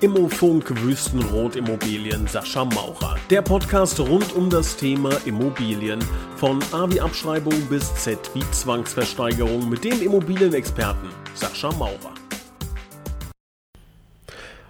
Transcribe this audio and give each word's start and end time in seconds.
Immofunk 0.00 0.80
Wüstenrot 0.80 1.56
Immobilien 1.56 2.24
Sascha 2.28 2.64
Maurer. 2.64 3.16
Der 3.30 3.42
Podcast 3.42 3.98
rund 3.98 4.32
um 4.36 4.48
das 4.48 4.76
Thema 4.76 5.10
Immobilien. 5.26 5.98
Von 6.36 6.60
A 6.70 6.88
wie 6.88 7.00
Abschreibung 7.00 7.60
bis 7.68 7.92
Z 7.96 8.16
wie 8.32 8.48
Zwangsversteigerung 8.52 9.68
mit 9.68 9.82
dem 9.82 10.00
Immobilienexperten 10.00 11.08
Sascha 11.34 11.72
Maurer. 11.72 12.14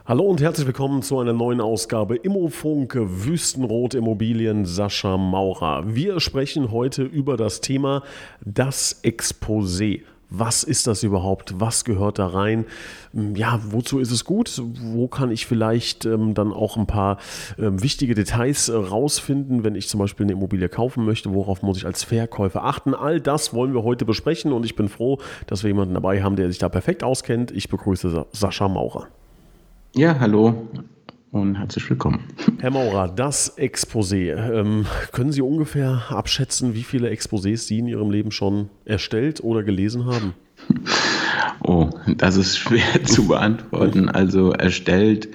Hallo 0.06 0.22
und 0.22 0.40
herzlich 0.40 0.66
willkommen 0.66 1.02
zu 1.02 1.18
einer 1.18 1.34
neuen 1.34 1.60
Ausgabe 1.60 2.16
Immofunk 2.16 2.96
Wüstenrot 2.98 3.92
Immobilien 3.92 4.64
Sascha 4.64 5.18
Maurer. 5.18 5.82
Wir 5.86 6.20
sprechen 6.20 6.70
heute 6.72 7.02
über 7.02 7.36
das 7.36 7.60
Thema 7.60 8.02
das 8.40 9.04
Exposé. 9.04 10.04
Was 10.30 10.62
ist 10.62 10.86
das 10.86 11.02
überhaupt? 11.02 11.54
Was 11.58 11.84
gehört 11.84 12.18
da 12.18 12.26
rein? 12.26 12.66
Hm, 13.14 13.34
ja, 13.34 13.60
wozu 13.70 13.98
ist 13.98 14.10
es 14.10 14.24
gut? 14.24 14.60
Wo 14.62 15.08
kann 15.08 15.30
ich 15.30 15.46
vielleicht 15.46 16.04
ähm, 16.04 16.34
dann 16.34 16.52
auch 16.52 16.76
ein 16.76 16.86
paar 16.86 17.16
ähm, 17.58 17.82
wichtige 17.82 18.14
Details 18.14 18.68
äh, 18.68 18.76
rausfinden, 18.76 19.64
wenn 19.64 19.74
ich 19.74 19.88
zum 19.88 20.00
Beispiel 20.00 20.26
eine 20.26 20.32
Immobilie 20.32 20.68
kaufen 20.68 21.06
möchte? 21.06 21.32
Worauf 21.32 21.62
muss 21.62 21.78
ich 21.78 21.86
als 21.86 22.04
Verkäufer 22.04 22.64
achten? 22.64 22.94
All 22.94 23.20
das 23.20 23.54
wollen 23.54 23.72
wir 23.72 23.84
heute 23.84 24.04
besprechen 24.04 24.52
und 24.52 24.64
ich 24.66 24.76
bin 24.76 24.88
froh, 24.88 25.18
dass 25.46 25.62
wir 25.62 25.68
jemanden 25.68 25.94
dabei 25.94 26.22
haben, 26.22 26.36
der 26.36 26.48
sich 26.48 26.58
da 26.58 26.68
perfekt 26.68 27.02
auskennt. 27.02 27.50
Ich 27.50 27.70
begrüße 27.70 28.26
Sascha 28.32 28.68
Maurer. 28.68 29.08
Ja, 29.94 30.18
hallo 30.20 30.68
und 31.30 31.56
herzlich 31.56 31.88
willkommen. 31.90 32.24
Herr 32.58 32.70
Maurer, 32.70 33.08
das 33.08 33.58
Exposé. 33.58 34.34
Ähm, 34.34 34.86
können 35.12 35.32
Sie 35.32 35.42
ungefähr 35.42 36.02
abschätzen, 36.10 36.74
wie 36.74 36.82
viele 36.82 37.10
Exposés 37.10 37.66
Sie 37.66 37.78
in 37.78 37.86
Ihrem 37.86 38.10
Leben 38.10 38.30
schon 38.30 38.70
erstellt 38.84 39.42
oder 39.42 39.62
gelesen 39.62 40.06
haben? 40.06 40.34
Oh, 41.62 41.90
das 42.16 42.36
ist 42.36 42.56
schwer 42.56 43.02
zu 43.04 43.28
beantworten. 43.28 44.08
Also 44.08 44.52
erstellt 44.52 45.28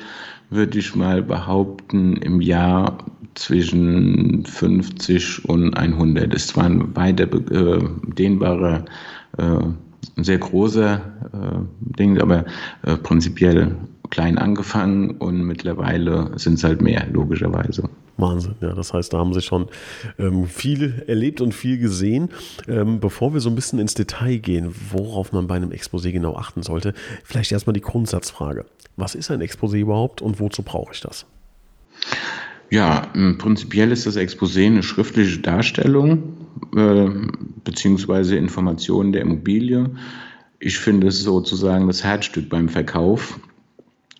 würde 0.49 0.79
ich 0.79 0.95
mal 0.95 1.21
behaupten, 1.21 2.17
im 2.17 2.41
Jahr 2.41 3.05
zwischen 3.35 4.45
50 4.45 5.47
und 5.49 5.75
100. 5.75 6.33
Das 6.33 6.55
war 6.55 6.65
ein 6.65 6.95
weiter 6.95 7.23
äh, 7.23 7.83
dehnbarer, 8.07 8.85
äh, 9.37 10.21
sehr 10.21 10.37
großer 10.37 10.95
äh, 11.33 11.97
Ding, 11.97 12.19
aber 12.21 12.45
äh, 12.83 12.97
prinzipiell 12.97 13.75
klein 14.13 14.37
angefangen 14.37 15.17
und 15.17 15.41
mittlerweile 15.43 16.31
sind 16.35 16.53
es 16.53 16.63
halt 16.63 16.83
mehr, 16.83 17.07
logischerweise. 17.11 17.89
Wahnsinn, 18.17 18.53
ja. 18.61 18.73
Das 18.73 18.93
heißt, 18.93 19.11
da 19.11 19.17
haben 19.17 19.33
Sie 19.33 19.41
schon 19.41 19.67
ähm, 20.19 20.45
viel 20.45 21.03
erlebt 21.07 21.41
und 21.41 21.51
viel 21.51 21.79
gesehen. 21.79 22.29
Ähm, 22.67 22.99
bevor 22.99 23.33
wir 23.33 23.41
so 23.41 23.49
ein 23.49 23.55
bisschen 23.55 23.79
ins 23.79 23.95
Detail 23.95 24.37
gehen, 24.37 24.71
worauf 24.91 25.31
man 25.31 25.47
bei 25.47 25.55
einem 25.55 25.71
Exposé 25.71 26.11
genau 26.11 26.35
achten 26.35 26.61
sollte, 26.61 26.93
vielleicht 27.23 27.51
erstmal 27.51 27.73
die 27.73 27.81
Grundsatzfrage. 27.81 28.65
Was 28.97 29.15
ist 29.15 29.31
ein 29.31 29.41
Exposé 29.41 29.79
überhaupt 29.79 30.21
und 30.21 30.39
wozu 30.39 30.61
brauche 30.61 30.93
ich 30.93 31.01
das? 31.01 31.25
Ja, 32.69 33.07
prinzipiell 33.39 33.91
ist 33.91 34.05
das 34.05 34.15
Exposé 34.15 34.67
eine 34.67 34.83
schriftliche 34.83 35.39
Darstellung 35.39 36.37
äh, 36.75 37.09
beziehungsweise 37.63 38.35
Informationen 38.35 39.11
der 39.11 39.21
Immobilie. 39.21 39.89
Ich 40.59 40.77
finde 40.77 41.07
es 41.07 41.23
sozusagen 41.23 41.87
das 41.87 42.03
Herzstück 42.03 42.49
beim 42.49 42.69
Verkauf. 42.69 43.39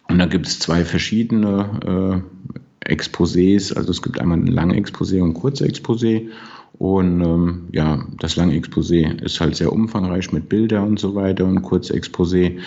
Und 0.10 0.20
da 0.20 0.26
gibt 0.26 0.48
es 0.48 0.60
zwei 0.60 0.86
verschiedene 0.86 2.24
äh, 2.84 2.94
Exposés. 2.94 3.76
Also 3.76 3.92
es 3.92 4.02
gibt 4.02 4.20
einmal 4.20 4.38
ein 4.38 4.48
langes 4.48 4.78
Exposé 4.78 5.22
und 5.22 5.30
ein 5.30 5.34
kurzes 5.34 5.68
Exposé. 5.68 6.30
Und 6.80 7.22
ähm, 7.22 7.68
ja, 7.72 8.04
das 8.20 8.36
lange 8.36 8.56
Exposé 8.56 9.22
ist 9.22 9.40
halt 9.40 9.56
sehr 9.56 9.72
umfangreich 9.72 10.32
mit 10.32 10.50
Bildern 10.50 10.90
und 10.90 11.00
so 11.00 11.16
weiter. 11.16 11.46
Und 11.46 11.62
kurzes 11.62 11.96
Exposé 11.96 12.60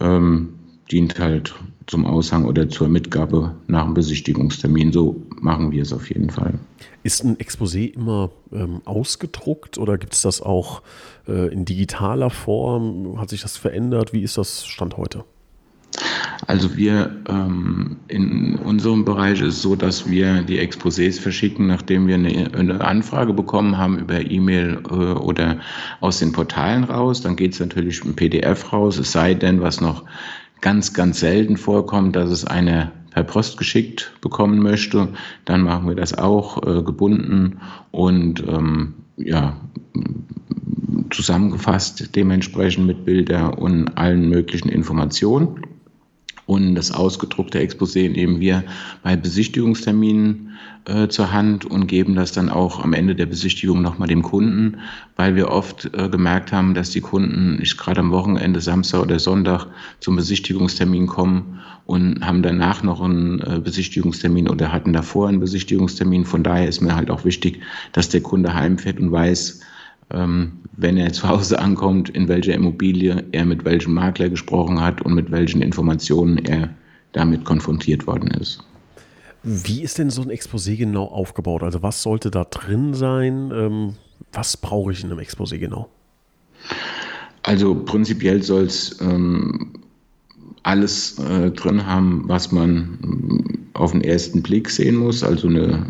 ähm, 0.00 0.50
dient 0.90 1.18
halt 1.18 1.54
zum 1.86 2.06
Aushang 2.06 2.44
oder 2.44 2.68
zur 2.68 2.88
Mitgabe 2.88 3.54
nach 3.66 3.84
dem 3.84 3.94
Besichtigungstermin. 3.94 4.92
So 4.92 5.22
machen 5.40 5.72
wir 5.72 5.82
es 5.82 5.92
auf 5.92 6.08
jeden 6.08 6.30
Fall. 6.30 6.54
Ist 7.02 7.24
ein 7.24 7.36
Exposé 7.36 7.92
immer 7.92 8.30
ähm, 8.52 8.80
ausgedruckt 8.84 9.78
oder 9.78 9.98
gibt 9.98 10.14
es 10.14 10.22
das 10.22 10.40
auch 10.40 10.82
äh, 11.26 11.52
in 11.52 11.64
digitaler 11.64 12.30
Form? 12.30 13.20
Hat 13.20 13.30
sich 13.30 13.42
das 13.42 13.56
verändert? 13.56 14.12
Wie 14.12 14.22
ist 14.22 14.38
das 14.38 14.66
Stand 14.66 14.96
heute? 14.96 15.24
Also 16.46 16.76
wir 16.76 17.16
ähm, 17.28 17.96
in 18.08 18.56
unserem 18.56 19.04
Bereich 19.04 19.40
ist 19.40 19.56
es 19.56 19.62
so, 19.62 19.76
dass 19.76 20.08
wir 20.10 20.42
die 20.42 20.60
Exposés 20.60 21.20
verschicken, 21.20 21.66
nachdem 21.66 22.06
wir 22.06 22.16
eine, 22.16 22.50
eine 22.54 22.80
Anfrage 22.84 23.32
bekommen 23.32 23.78
haben 23.78 23.98
über 23.98 24.20
E-Mail 24.20 24.82
äh, 24.90 24.94
oder 24.94 25.58
aus 26.00 26.18
den 26.18 26.32
Portalen 26.32 26.84
raus. 26.84 27.22
Dann 27.22 27.36
geht 27.36 27.54
es 27.54 27.60
natürlich 27.60 28.04
im 28.04 28.14
PDF 28.14 28.72
raus, 28.72 28.98
es 28.98 29.12
sei 29.12 29.34
denn, 29.34 29.60
was 29.60 29.80
noch 29.80 30.04
ganz, 30.60 30.92
ganz 30.92 31.20
selten 31.20 31.56
vorkommt, 31.56 32.16
dass 32.16 32.30
es 32.30 32.44
eine 32.44 32.92
per 33.10 33.24
Post 33.24 33.58
geschickt 33.58 34.12
bekommen 34.20 34.58
möchte, 34.60 35.08
dann 35.44 35.62
machen 35.62 35.88
wir 35.88 35.94
das 35.94 36.16
auch 36.16 36.62
äh, 36.66 36.82
gebunden 36.82 37.60
und 37.90 38.42
ähm, 38.48 38.94
ja, 39.16 39.56
zusammengefasst 41.10 42.14
dementsprechend 42.16 42.86
mit 42.86 43.04
Bilder 43.04 43.58
und 43.58 43.88
allen 43.98 44.28
möglichen 44.28 44.70
Informationen. 44.70 45.60
Und 46.52 46.74
das 46.74 46.92
ausgedruckte 46.92 47.58
Exposé 47.60 48.10
nehmen 48.10 48.38
wir 48.38 48.62
bei 49.02 49.16
Besichtigungsterminen 49.16 50.50
äh, 50.84 51.08
zur 51.08 51.32
Hand 51.32 51.64
und 51.64 51.86
geben 51.86 52.14
das 52.14 52.32
dann 52.32 52.50
auch 52.50 52.84
am 52.84 52.92
Ende 52.92 53.14
der 53.14 53.24
Besichtigung 53.24 53.80
nochmal 53.80 54.08
dem 54.08 54.20
Kunden, 54.20 54.76
weil 55.16 55.34
wir 55.34 55.48
oft 55.48 55.88
äh, 55.94 56.10
gemerkt 56.10 56.52
haben, 56.52 56.74
dass 56.74 56.90
die 56.90 57.00
Kunden 57.00 57.56
nicht 57.56 57.78
gerade 57.78 58.00
am 58.00 58.10
Wochenende, 58.10 58.60
Samstag 58.60 59.00
oder 59.00 59.18
Sonntag 59.18 59.66
zum 60.00 60.14
Besichtigungstermin 60.14 61.06
kommen 61.06 61.60
und 61.86 62.22
haben 62.22 62.42
danach 62.42 62.82
noch 62.82 63.00
einen 63.00 63.40
äh, 63.40 63.58
Besichtigungstermin 63.58 64.46
oder 64.46 64.74
hatten 64.74 64.92
davor 64.92 65.28
einen 65.28 65.40
Besichtigungstermin. 65.40 66.26
Von 66.26 66.42
daher 66.42 66.68
ist 66.68 66.82
mir 66.82 66.94
halt 66.94 67.10
auch 67.10 67.24
wichtig, 67.24 67.62
dass 67.92 68.10
der 68.10 68.20
Kunde 68.20 68.52
heimfährt 68.52 69.00
und 69.00 69.10
weiß, 69.10 69.60
wenn 70.08 70.96
er 70.96 71.12
zu 71.12 71.28
Hause 71.28 71.58
ankommt, 71.58 72.10
in 72.10 72.28
welcher 72.28 72.54
Immobilie 72.54 73.24
er 73.32 73.44
mit 73.44 73.64
welchem 73.64 73.94
Makler 73.94 74.28
gesprochen 74.28 74.80
hat 74.80 75.00
und 75.02 75.14
mit 75.14 75.30
welchen 75.30 75.62
Informationen 75.62 76.38
er 76.38 76.70
damit 77.12 77.44
konfrontiert 77.44 78.06
worden 78.06 78.30
ist. 78.30 78.62
Wie 79.42 79.82
ist 79.82 79.98
denn 79.98 80.10
so 80.10 80.22
ein 80.22 80.30
Exposé 80.30 80.76
genau 80.76 81.04
aufgebaut? 81.04 81.62
Also 81.62 81.82
was 81.82 82.02
sollte 82.02 82.30
da 82.30 82.44
drin 82.44 82.94
sein? 82.94 83.50
Ähm, 83.52 83.94
was 84.32 84.56
brauche 84.56 84.92
ich 84.92 85.02
in 85.02 85.10
einem 85.10 85.18
Exposé 85.18 85.58
genau? 85.58 85.88
Also 87.42 87.74
prinzipiell 87.74 88.42
soll 88.42 88.64
es 88.64 89.00
ähm, 89.00 89.72
alles 90.62 91.18
äh, 91.18 91.50
drin 91.50 91.86
haben, 91.86 92.24
was 92.26 92.52
man 92.52 92.98
äh, 93.02 93.78
auf 93.78 93.92
den 93.92 94.02
ersten 94.02 94.42
Blick 94.42 94.70
sehen 94.70 94.96
muss. 94.96 95.22
Also 95.22 95.48
eine, 95.48 95.86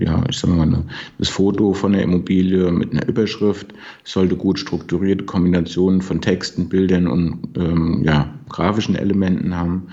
äh, 0.00 0.04
ja, 0.04 0.22
ich 0.28 0.38
sag 0.38 0.50
mal, 0.50 0.62
eine, 0.62 0.84
das 1.18 1.28
Foto 1.28 1.72
von 1.72 1.92
der 1.92 2.02
Immobilie 2.02 2.70
mit 2.70 2.92
einer 2.92 3.06
Überschrift 3.08 3.68
sollte 4.04 4.36
gut 4.36 4.58
strukturierte 4.58 5.24
Kombinationen 5.24 6.00
von 6.00 6.20
Texten, 6.20 6.68
Bildern 6.68 7.06
und 7.06 7.38
ähm, 7.56 8.02
ja, 8.04 8.32
grafischen 8.48 8.94
Elementen 8.94 9.54
haben. 9.56 9.88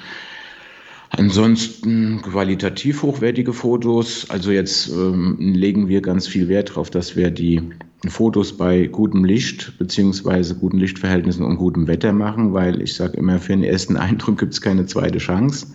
Ansonsten 1.16 2.24
qualitativ 2.24 3.04
hochwertige 3.04 3.54
Fotos. 3.54 4.28
Also 4.32 4.52
jetzt 4.52 4.90
ähm, 4.90 5.38
legen 5.40 5.88
wir 5.88 6.02
ganz 6.02 6.28
viel 6.28 6.48
Wert 6.48 6.72
darauf, 6.72 6.90
dass 6.90 7.16
wir 7.16 7.30
die 7.30 7.62
Fotos 8.08 8.58
bei 8.58 8.88
gutem 8.88 9.24
Licht 9.24 9.78
beziehungsweise 9.78 10.56
guten 10.56 10.80
Lichtverhältnissen 10.80 11.46
und 11.46 11.58
gutem 11.58 11.88
Wetter 11.88 12.14
machen, 12.14 12.54
weil 12.54 12.82
ich 12.82 12.96
sage 12.96 13.18
immer, 13.18 13.38
für 13.38 13.54
den 13.54 13.64
ersten 13.64 13.96
Eindruck 13.98 14.40
gibt 14.40 14.54
es 14.54 14.62
keine 14.62 14.88
zweite 14.88 15.20
Chance. 15.20 15.68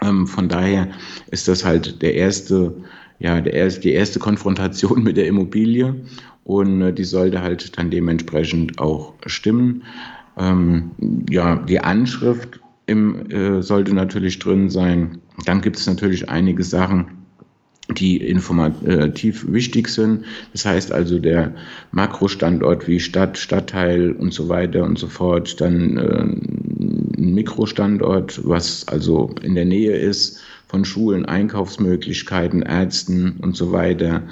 Ähm, 0.00 0.28
von 0.28 0.48
daher 0.48 0.88
ist 1.32 1.48
das 1.48 1.64
halt 1.64 2.00
der 2.00 2.14
erste, 2.14 2.72
ja, 3.18 3.40
der 3.40 3.54
erste, 3.54 3.80
die 3.80 3.92
erste 3.92 4.20
Konfrontation 4.20 5.02
mit 5.02 5.16
der 5.16 5.26
Immobilie 5.26 5.96
und 6.44 6.82
äh, 6.82 6.92
die 6.92 7.04
sollte 7.04 7.42
halt 7.42 7.76
dann 7.76 7.90
dementsprechend 7.90 8.78
auch 8.78 9.14
stimmen. 9.26 9.82
Ähm, 10.38 10.92
ja, 11.28 11.56
die 11.56 11.80
Anschrift 11.80 12.60
im, 12.86 13.30
äh, 13.30 13.62
sollte 13.62 13.94
natürlich 13.94 14.38
drin 14.38 14.70
sein. 14.70 15.18
Dann 15.46 15.60
gibt 15.60 15.76
es 15.76 15.86
natürlich 15.86 16.28
einige 16.28 16.64
Sachen, 16.64 17.22
die 17.90 18.16
informativ 18.16 19.46
wichtig 19.48 19.88
sind. 19.88 20.24
Das 20.52 20.64
heißt 20.64 20.92
also 20.92 21.18
der 21.18 21.54
Makrostandort 21.90 22.86
wie 22.88 23.00
Stadt, 23.00 23.38
Stadtteil 23.38 24.12
und 24.12 24.32
so 24.32 24.48
weiter 24.48 24.84
und 24.84 24.98
so 24.98 25.08
fort. 25.08 25.60
Dann 25.60 25.96
äh, 25.96 26.22
ein 27.18 27.34
Mikrostandort, 27.34 28.40
was 28.44 28.86
also 28.88 29.34
in 29.42 29.54
der 29.54 29.64
Nähe 29.64 29.96
ist 29.96 30.40
von 30.68 30.84
Schulen, 30.84 31.26
Einkaufsmöglichkeiten, 31.26 32.62
Ärzten 32.62 33.36
und 33.42 33.56
so 33.56 33.72
weiter. 33.72 34.22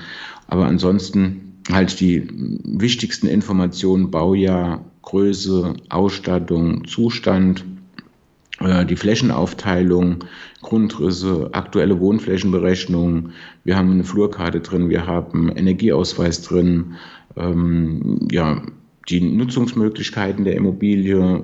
Aber 0.46 0.66
ansonsten 0.66 1.60
halt 1.70 2.00
die 2.00 2.26
wichtigsten 2.64 3.26
Informationen, 3.26 4.10
Baujahr, 4.10 4.84
Größe, 5.02 5.74
Ausstattung, 5.88 6.86
Zustand 6.86 7.60
äh, 7.60 7.79
die 8.60 8.96
Flächenaufteilung, 8.96 10.24
Grundrisse, 10.60 11.48
aktuelle 11.52 11.98
Wohnflächenberechnung. 11.98 13.30
Wir 13.64 13.76
haben 13.76 13.90
eine 13.90 14.04
Flurkarte 14.04 14.60
drin, 14.60 14.90
wir 14.90 15.06
haben 15.06 15.50
Energieausweis 15.50 16.42
drin, 16.42 16.96
ähm, 17.36 18.28
ja, 18.30 18.62
die 19.08 19.20
Nutzungsmöglichkeiten 19.20 20.44
der 20.44 20.56
Immobilie, 20.56 21.42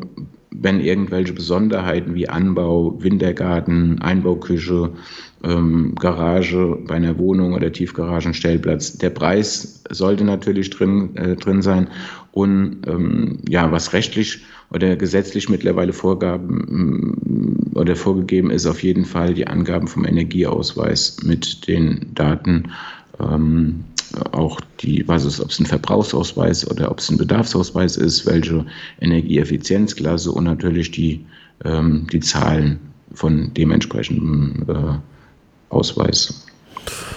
wenn 0.51 0.81
irgendwelche 0.81 1.33
Besonderheiten 1.33 2.15
wie 2.15 2.29
Anbau, 2.29 2.97
Wintergarten, 3.03 4.01
Einbauküche, 4.01 4.91
ähm, 5.45 5.95
Garage 5.97 6.79
bei 6.87 6.95
einer 6.95 7.19
Wohnung 7.19 7.55
oder 7.55 7.73
Tiefgaragenstellplatz, 7.73 8.99
der 8.99 9.11
Preis 9.11 9.83
sollte 9.91 10.25
natürlich 10.25 10.71
drin, 10.71 11.17
äh, 11.17 11.37
drin 11.37 11.63
sein. 11.63 11.89
Und 12.33 12.87
ähm, 12.87 13.39
ja, 13.49 13.71
was 13.73 13.93
rechtlich 13.93 14.45
oder 14.71 14.97
gesetzlich 14.97 15.49
mittlerweile 15.49 15.93
Vorgaben 15.93 17.17
mm, 17.73 17.77
oder 17.77 17.97
vorgegeben 17.97 18.51
ist, 18.51 18.67
auf 18.67 18.83
jeden 18.83 19.05
Fall 19.05 19.35
die 19.35 19.47
Angaben 19.47 19.87
vom 19.87 20.05
Energieausweis 20.05 21.19
mit 21.23 21.67
den 21.69 22.15
Daten. 22.15 22.73
Ähm, 23.21 23.85
auch 24.33 24.61
die, 24.81 25.07
was 25.07 25.25
ist, 25.25 25.41
ob 25.41 25.51
es 25.51 25.59
ein 25.59 25.67
Verbrauchsausweis 25.67 26.69
oder 26.71 26.91
ob 26.91 26.99
es 26.99 27.11
ein 27.11 27.19
Bedarfsausweis 27.19 27.97
ist, 27.97 28.27
welche 28.27 28.65
Energieeffizienzklasse 29.01 30.33
und 30.33 30.45
natürlich 30.45 30.91
die, 30.91 31.25
ähm, 31.65 32.07
die 32.13 32.21
Zahlen 32.21 32.79
von 33.13 33.53
dementsprechendem 33.55 34.65
äh, 34.69 35.75
Ausweis. 35.75 36.46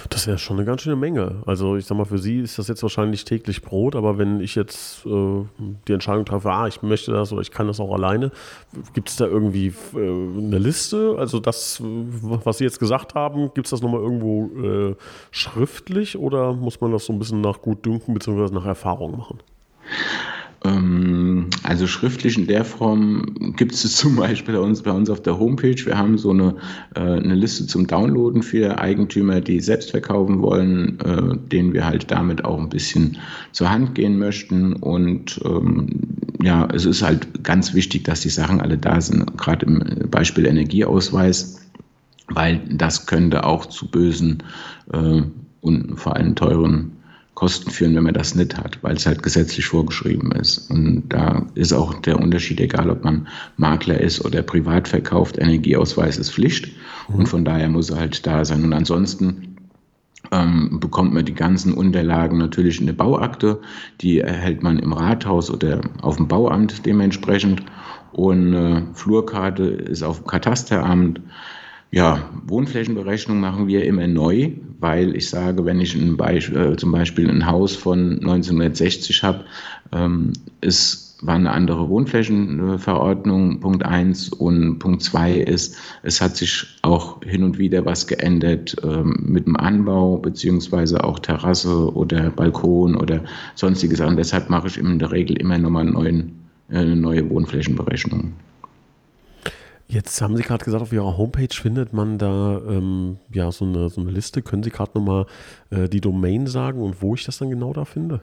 Das 0.08 0.26
wäre 0.26 0.38
schon 0.38 0.56
eine 0.56 0.66
ganz 0.66 0.82
schöne 0.82 0.96
Menge. 0.96 1.42
Also 1.46 1.76
ich 1.76 1.86
sag 1.86 1.96
mal, 1.96 2.04
für 2.04 2.18
Sie 2.18 2.40
ist 2.40 2.58
das 2.58 2.68
jetzt 2.68 2.82
wahrscheinlich 2.82 3.24
täglich 3.24 3.62
Brot, 3.62 3.96
aber 3.96 4.18
wenn 4.18 4.40
ich 4.40 4.54
jetzt 4.54 5.04
äh, 5.06 5.44
die 5.88 5.92
Entscheidung 5.92 6.24
treffe, 6.24 6.50
ah, 6.50 6.66
ich 6.66 6.82
möchte 6.82 7.12
das 7.12 7.32
oder 7.32 7.42
ich 7.42 7.50
kann 7.50 7.66
das 7.66 7.80
auch 7.80 7.92
alleine, 7.92 8.32
gibt 8.92 9.08
es 9.08 9.16
da 9.16 9.26
irgendwie 9.26 9.72
äh, 9.94 9.98
eine 9.98 10.58
Liste? 10.58 11.16
Also 11.18 11.40
das, 11.40 11.80
was 11.82 12.58
Sie 12.58 12.64
jetzt 12.64 12.78
gesagt 12.78 13.14
haben, 13.14 13.52
gibt 13.54 13.66
es 13.66 13.70
das 13.70 13.82
nochmal 13.82 14.00
irgendwo 14.00 14.90
äh, 14.90 14.96
schriftlich 15.30 16.18
oder 16.18 16.52
muss 16.52 16.80
man 16.80 16.92
das 16.92 17.06
so 17.06 17.12
ein 17.12 17.18
bisschen 17.18 17.40
nach 17.40 17.60
Gutdünken 17.62 18.14
bzw. 18.14 18.52
nach 18.54 18.66
Erfahrung 18.66 19.16
machen? 19.16 19.38
Ähm, 20.62 21.46
also 21.62 21.86
schriftlich 21.86 22.36
in 22.36 22.46
der 22.46 22.64
Form 22.64 23.54
gibt 23.56 23.72
es 23.72 23.80
zum 23.96 24.16
Beispiel 24.16 24.54
bei 24.54 24.60
uns, 24.60 24.82
bei 24.82 24.90
uns 24.90 25.08
auf 25.08 25.22
der 25.22 25.38
Homepage. 25.38 25.84
Wir 25.84 25.96
haben 25.96 26.18
so 26.18 26.30
eine, 26.30 26.56
äh, 26.94 27.00
eine 27.00 27.34
Liste 27.34 27.66
zum 27.66 27.86
Downloaden 27.86 28.42
für 28.42 28.78
Eigentümer, 28.78 29.40
die 29.40 29.60
selbst 29.60 29.90
verkaufen 29.90 30.42
wollen, 30.42 31.00
äh, 31.00 31.36
denen 31.48 31.72
wir 31.72 31.86
halt 31.86 32.10
damit 32.10 32.44
auch 32.44 32.58
ein 32.58 32.68
bisschen 32.68 33.16
zur 33.52 33.70
Hand 33.70 33.94
gehen 33.94 34.18
möchten. 34.18 34.74
Und 34.74 35.40
ähm, 35.44 35.88
ja, 36.42 36.68
es 36.72 36.84
ist 36.84 37.02
halt 37.02 37.42
ganz 37.42 37.74
wichtig, 37.74 38.04
dass 38.04 38.20
die 38.20 38.30
Sachen 38.30 38.60
alle 38.60 38.76
da 38.76 39.00
sind, 39.00 39.36
gerade 39.38 39.66
im 39.66 40.10
Beispiel 40.10 40.46
Energieausweis, 40.46 41.60
weil 42.28 42.60
das 42.70 43.06
könnte 43.06 43.44
auch 43.44 43.66
zu 43.66 43.90
bösen 43.90 44.42
äh, 44.92 45.22
und 45.62 45.96
vor 45.98 46.16
allem 46.16 46.34
teuren 46.34 46.99
Kosten 47.40 47.70
führen, 47.70 47.96
wenn 47.96 48.02
man 48.02 48.12
das 48.12 48.34
nicht 48.34 48.58
hat, 48.58 48.82
weil 48.82 48.96
es 48.96 49.06
halt 49.06 49.22
gesetzlich 49.22 49.64
vorgeschrieben 49.64 50.30
ist. 50.32 50.70
Und 50.70 51.04
da 51.08 51.46
ist 51.54 51.72
auch 51.72 51.94
der 51.94 52.20
Unterschied, 52.20 52.60
egal 52.60 52.90
ob 52.90 53.02
man 53.02 53.28
Makler 53.56 53.98
ist 53.98 54.22
oder 54.22 54.42
privat 54.42 54.88
verkauft, 54.88 55.38
Energieausweis 55.38 56.18
ist 56.18 56.34
Pflicht 56.34 56.70
und 57.08 57.30
von 57.30 57.46
daher 57.46 57.70
muss 57.70 57.88
er 57.88 57.98
halt 57.98 58.26
da 58.26 58.44
sein. 58.44 58.62
Und 58.62 58.74
ansonsten 58.74 59.56
ähm, 60.30 60.80
bekommt 60.80 61.14
man 61.14 61.24
die 61.24 61.32
ganzen 61.32 61.72
Unterlagen 61.72 62.36
natürlich 62.36 62.78
in 62.78 62.84
der 62.84 62.92
Bauakte, 62.92 63.62
die 64.02 64.20
erhält 64.20 64.62
man 64.62 64.78
im 64.78 64.92
Rathaus 64.92 65.50
oder 65.50 65.80
auf 66.02 66.16
dem 66.16 66.28
Bauamt 66.28 66.84
dementsprechend. 66.84 67.62
Und 68.12 68.52
äh, 68.52 68.82
Flurkarte 68.92 69.64
ist 69.64 70.02
auf 70.02 70.18
dem 70.18 70.26
Katasteramt. 70.26 71.22
Ja, 71.90 72.28
Wohnflächenberechnung 72.46 73.40
machen 73.40 73.66
wir 73.66 73.86
immer 73.86 74.06
neu, 74.06 74.52
weil 74.80 75.14
ich 75.14 75.28
sage, 75.28 75.64
wenn 75.64 75.80
ich 75.80 75.94
ein 75.94 76.16
Beispiel, 76.16 76.56
äh, 76.56 76.76
zum 76.76 76.92
Beispiel 76.92 77.28
ein 77.28 77.46
Haus 77.46 77.76
von 77.76 78.18
1960 78.20 79.22
habe, 79.22 79.44
ähm, 79.92 80.32
es 80.60 81.10
war 81.22 81.34
eine 81.34 81.50
andere 81.50 81.88
Wohnflächenverordnung, 81.88 83.60
Punkt 83.60 83.84
1 83.84 84.30
und 84.30 84.78
Punkt 84.78 85.02
2 85.02 85.34
ist, 85.34 85.76
es 86.02 86.20
hat 86.20 86.36
sich 86.36 86.66
auch 86.82 87.22
hin 87.22 87.42
und 87.42 87.58
wieder 87.58 87.84
was 87.84 88.06
geändert 88.06 88.76
ähm, 88.82 89.16
mit 89.26 89.46
dem 89.46 89.56
Anbau, 89.56 90.16
beziehungsweise 90.16 91.04
auch 91.04 91.18
Terrasse 91.18 91.94
oder 91.94 92.30
Balkon 92.30 92.96
oder 92.96 93.22
sonstige 93.54 93.96
Sachen. 93.96 94.16
Deshalb 94.16 94.48
mache 94.48 94.68
ich 94.68 94.78
in 94.78 94.98
der 94.98 95.12
Regel 95.12 95.36
immer 95.36 95.58
nochmal 95.58 95.82
einen 95.82 95.92
neuen, 95.92 96.32
äh, 96.70 96.78
eine 96.78 96.96
neue 96.96 97.28
Wohnflächenberechnung. 97.28 98.32
Jetzt 99.90 100.22
haben 100.22 100.36
Sie 100.36 100.44
gerade 100.44 100.64
gesagt, 100.64 100.82
auf 100.82 100.92
Ihrer 100.92 101.18
Homepage 101.18 101.52
findet 101.52 101.92
man 101.92 102.16
da 102.16 102.60
ähm, 102.64 103.16
ja 103.32 103.50
so 103.50 103.64
eine, 103.64 103.88
so 103.88 104.00
eine 104.00 104.12
Liste. 104.12 104.40
Können 104.40 104.62
Sie 104.62 104.70
gerade 104.70 104.92
nochmal 104.94 105.26
äh, 105.70 105.88
die 105.88 106.00
Domain 106.00 106.46
sagen 106.46 106.80
und 106.80 107.02
wo 107.02 107.16
ich 107.16 107.24
das 107.24 107.38
dann 107.38 107.50
genau 107.50 107.72
da 107.72 107.84
finde? 107.84 108.20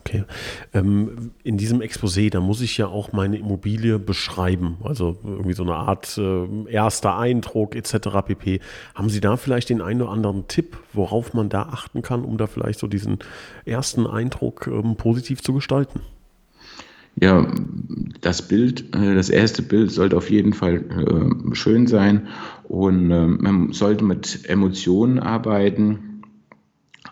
Okay. 0.00 0.24
Ähm, 0.72 1.32
in 1.42 1.56
diesem 1.56 1.80
Exposé, 1.80 2.30
da 2.30 2.40
muss 2.40 2.60
ich 2.62 2.78
ja 2.78 2.86
auch 2.86 3.12
meine 3.12 3.36
Immobilie 3.36 3.98
beschreiben. 3.98 4.78
Also 4.82 5.18
irgendwie 5.24 5.52
so 5.52 5.62
eine 5.62 5.74
Art 5.74 6.16
äh, 6.18 6.46
erster 6.70 7.18
Eindruck 7.18 7.76
etc. 7.76 8.08
pp. 8.26 8.60
Haben 8.94 9.10
Sie 9.10 9.20
da 9.20 9.36
vielleicht 9.36 9.68
den 9.68 9.82
einen 9.82 10.02
oder 10.02 10.10
anderen 10.10 10.48
Tipp, 10.48 10.78
worauf 10.92 11.34
man 11.34 11.48
da 11.48 11.62
achten 11.62 12.02
kann, 12.02 12.24
um 12.24 12.38
da 12.38 12.46
vielleicht 12.46 12.78
so 12.78 12.86
diesen 12.86 13.18
ersten 13.64 14.06
Eindruck 14.06 14.68
ähm, 14.68 14.96
positiv 14.96 15.42
zu 15.42 15.52
gestalten? 15.52 16.00
Ja, 17.16 17.46
das 18.22 18.48
Bild, 18.48 18.94
äh, 18.94 19.14
das 19.14 19.28
erste 19.28 19.62
Bild 19.62 19.90
sollte 19.90 20.16
auf 20.16 20.30
jeden 20.30 20.54
Fall 20.54 20.76
äh, 20.76 21.54
schön 21.54 21.86
sein 21.86 22.28
und 22.64 23.10
äh, 23.10 23.26
man 23.26 23.72
sollte 23.72 24.04
mit 24.04 24.48
Emotionen 24.48 25.18
arbeiten 25.18 26.10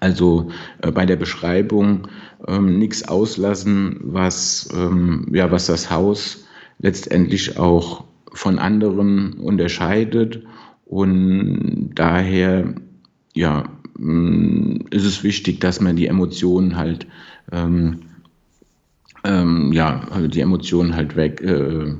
also 0.01 0.51
äh, 0.83 0.91
bei 0.91 1.07
der 1.07 1.17
Beschreibung 1.17 2.09
ähm, 2.47 2.79
nichts 2.79 3.07
auslassen, 3.09 3.99
was, 4.03 4.69
ähm, 4.75 5.27
ja, 5.33 5.51
was 5.51 5.67
das 5.67 5.91
Haus 5.91 6.45
letztendlich 6.79 7.59
auch 7.59 8.05
von 8.33 8.59
anderen 8.59 9.35
unterscheidet. 9.35 10.43
Und 10.85 11.91
daher 11.95 12.75
ja, 13.35 13.65
mm, 13.99 14.87
ist 14.91 15.05
es 15.05 15.23
wichtig, 15.23 15.61
dass 15.61 15.81
man 15.81 15.97
die 15.97 16.07
Emotionen 16.07 16.77
halt 16.77 17.07
ähm, 17.53 18.01
ähm 19.25 19.73
ja, 19.73 20.07
die 20.29 20.41
Emotionen 20.41 20.95
halt 20.95 21.17
weg, 21.17 21.41
äh, 21.43 21.91
äh, 21.91 21.97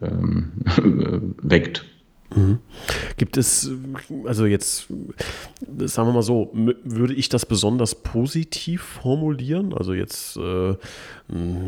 weckt. 1.42 1.84
Mhm. 2.34 2.58
Gibt 3.16 3.36
es, 3.36 3.70
also 4.26 4.46
jetzt, 4.46 4.88
sagen 5.84 6.08
wir 6.08 6.12
mal 6.12 6.22
so, 6.22 6.50
würde 6.52 7.14
ich 7.14 7.28
das 7.28 7.46
besonders 7.46 7.94
positiv 7.94 8.82
formulieren? 8.82 9.74
Also 9.74 9.94
jetzt, 9.94 10.36
äh, 10.36 10.74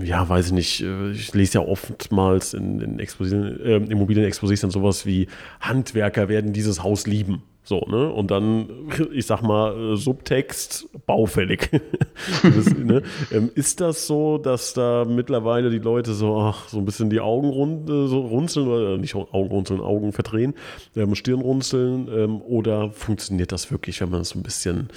ja, 0.03 0.29
weiß 0.29 0.47
ich 0.47 0.53
nicht, 0.53 0.81
äh, 0.83 1.11
ich 1.12 1.33
lese 1.35 1.59
ja 1.59 1.61
oftmals 1.61 2.55
in, 2.55 2.81
in 2.81 2.99
äh, 2.99 3.77
Immobilienexposés 3.77 4.71
sowas 4.71 5.07
wie 5.07 5.29
Handwerker 5.61 6.29
werden 6.29 6.53
dieses 6.53 6.83
Haus 6.83 7.07
lieben. 7.07 7.43
So, 7.66 7.80
ne? 7.88 8.12
Und 8.12 8.30
dann, 8.30 8.68
ich 9.12 9.25
sag 9.25 9.40
mal, 9.40 9.97
Subtext, 9.97 10.87
baufällig. 11.06 11.71
das, 12.42 12.75
ne? 12.75 13.02
ähm, 13.33 13.50
ist 13.54 13.80
das 13.80 14.06
so, 14.06 14.37
dass 14.37 14.75
da 14.75 15.06
mittlerweile 15.06 15.71
die 15.71 15.78
Leute 15.78 16.12
so, 16.12 16.38
ach, 16.38 16.68
so 16.68 16.78
ein 16.78 16.85
bisschen 16.85 17.09
die 17.09 17.21
Augen 17.21 17.49
rund, 17.49 17.88
äh, 17.88 18.06
so 18.06 18.21
runzeln, 18.21 18.68
oder 18.68 18.99
nicht 18.99 19.14
Augen 19.14 19.49
runzeln, 19.49 19.80
Augen 19.80 20.12
verdrehen, 20.12 20.52
ähm, 20.94 21.14
Stirn 21.14 21.40
runzeln, 21.40 22.06
ähm, 22.14 22.42
oder 22.42 22.90
funktioniert 22.90 23.50
das 23.50 23.71
wirklich, 23.71 24.02
wenn 24.02 24.11
man 24.11 24.21
es 24.21 24.30
so 24.30 24.38
ein 24.38 24.42
bisschen 24.42 24.90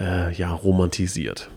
äh, 0.00 0.34
ja, 0.34 0.52
romantisiert? 0.52 1.48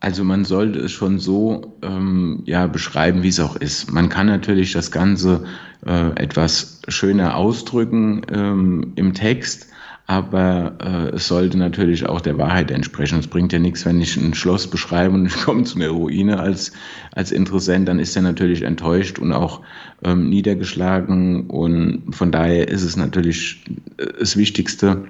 Also 0.00 0.22
man 0.22 0.44
sollte 0.44 0.80
es 0.80 0.92
schon 0.92 1.18
so 1.18 1.78
ähm, 1.80 2.42
ja, 2.44 2.66
beschreiben, 2.66 3.22
wie 3.22 3.28
es 3.28 3.40
auch 3.40 3.56
ist. 3.56 3.90
Man 3.90 4.10
kann 4.10 4.26
natürlich 4.26 4.72
das 4.72 4.90
Ganze 4.90 5.44
äh, 5.86 6.10
etwas 6.16 6.80
schöner 6.88 7.36
ausdrücken 7.36 8.22
ähm, 8.32 8.92
im 8.96 9.14
Text, 9.14 9.68
aber 10.06 10.76
äh, 10.82 11.16
es 11.16 11.28
sollte 11.28 11.56
natürlich 11.56 12.06
auch 12.06 12.20
der 12.20 12.36
Wahrheit 12.36 12.70
entsprechen. 12.70 13.18
Es 13.18 13.26
bringt 13.26 13.52
ja 13.54 13.58
nichts, 13.58 13.86
wenn 13.86 14.00
ich 14.00 14.16
ein 14.16 14.34
Schloss 14.34 14.66
beschreibe 14.66 15.14
und 15.14 15.26
ich 15.26 15.36
komme 15.44 15.64
zu 15.64 15.76
einer 15.76 15.88
Ruine 15.88 16.40
als, 16.40 16.72
als 17.12 17.32
Interessent, 17.32 17.88
dann 17.88 17.98
ist 17.98 18.14
er 18.14 18.22
natürlich 18.22 18.62
enttäuscht 18.62 19.18
und 19.18 19.32
auch 19.32 19.62
ähm, 20.02 20.28
niedergeschlagen. 20.28 21.48
Und 21.48 22.14
von 22.14 22.30
daher 22.30 22.68
ist 22.68 22.82
es 22.82 22.96
natürlich 22.96 23.64
äh, 23.96 24.06
das 24.18 24.36
Wichtigste, 24.36 25.04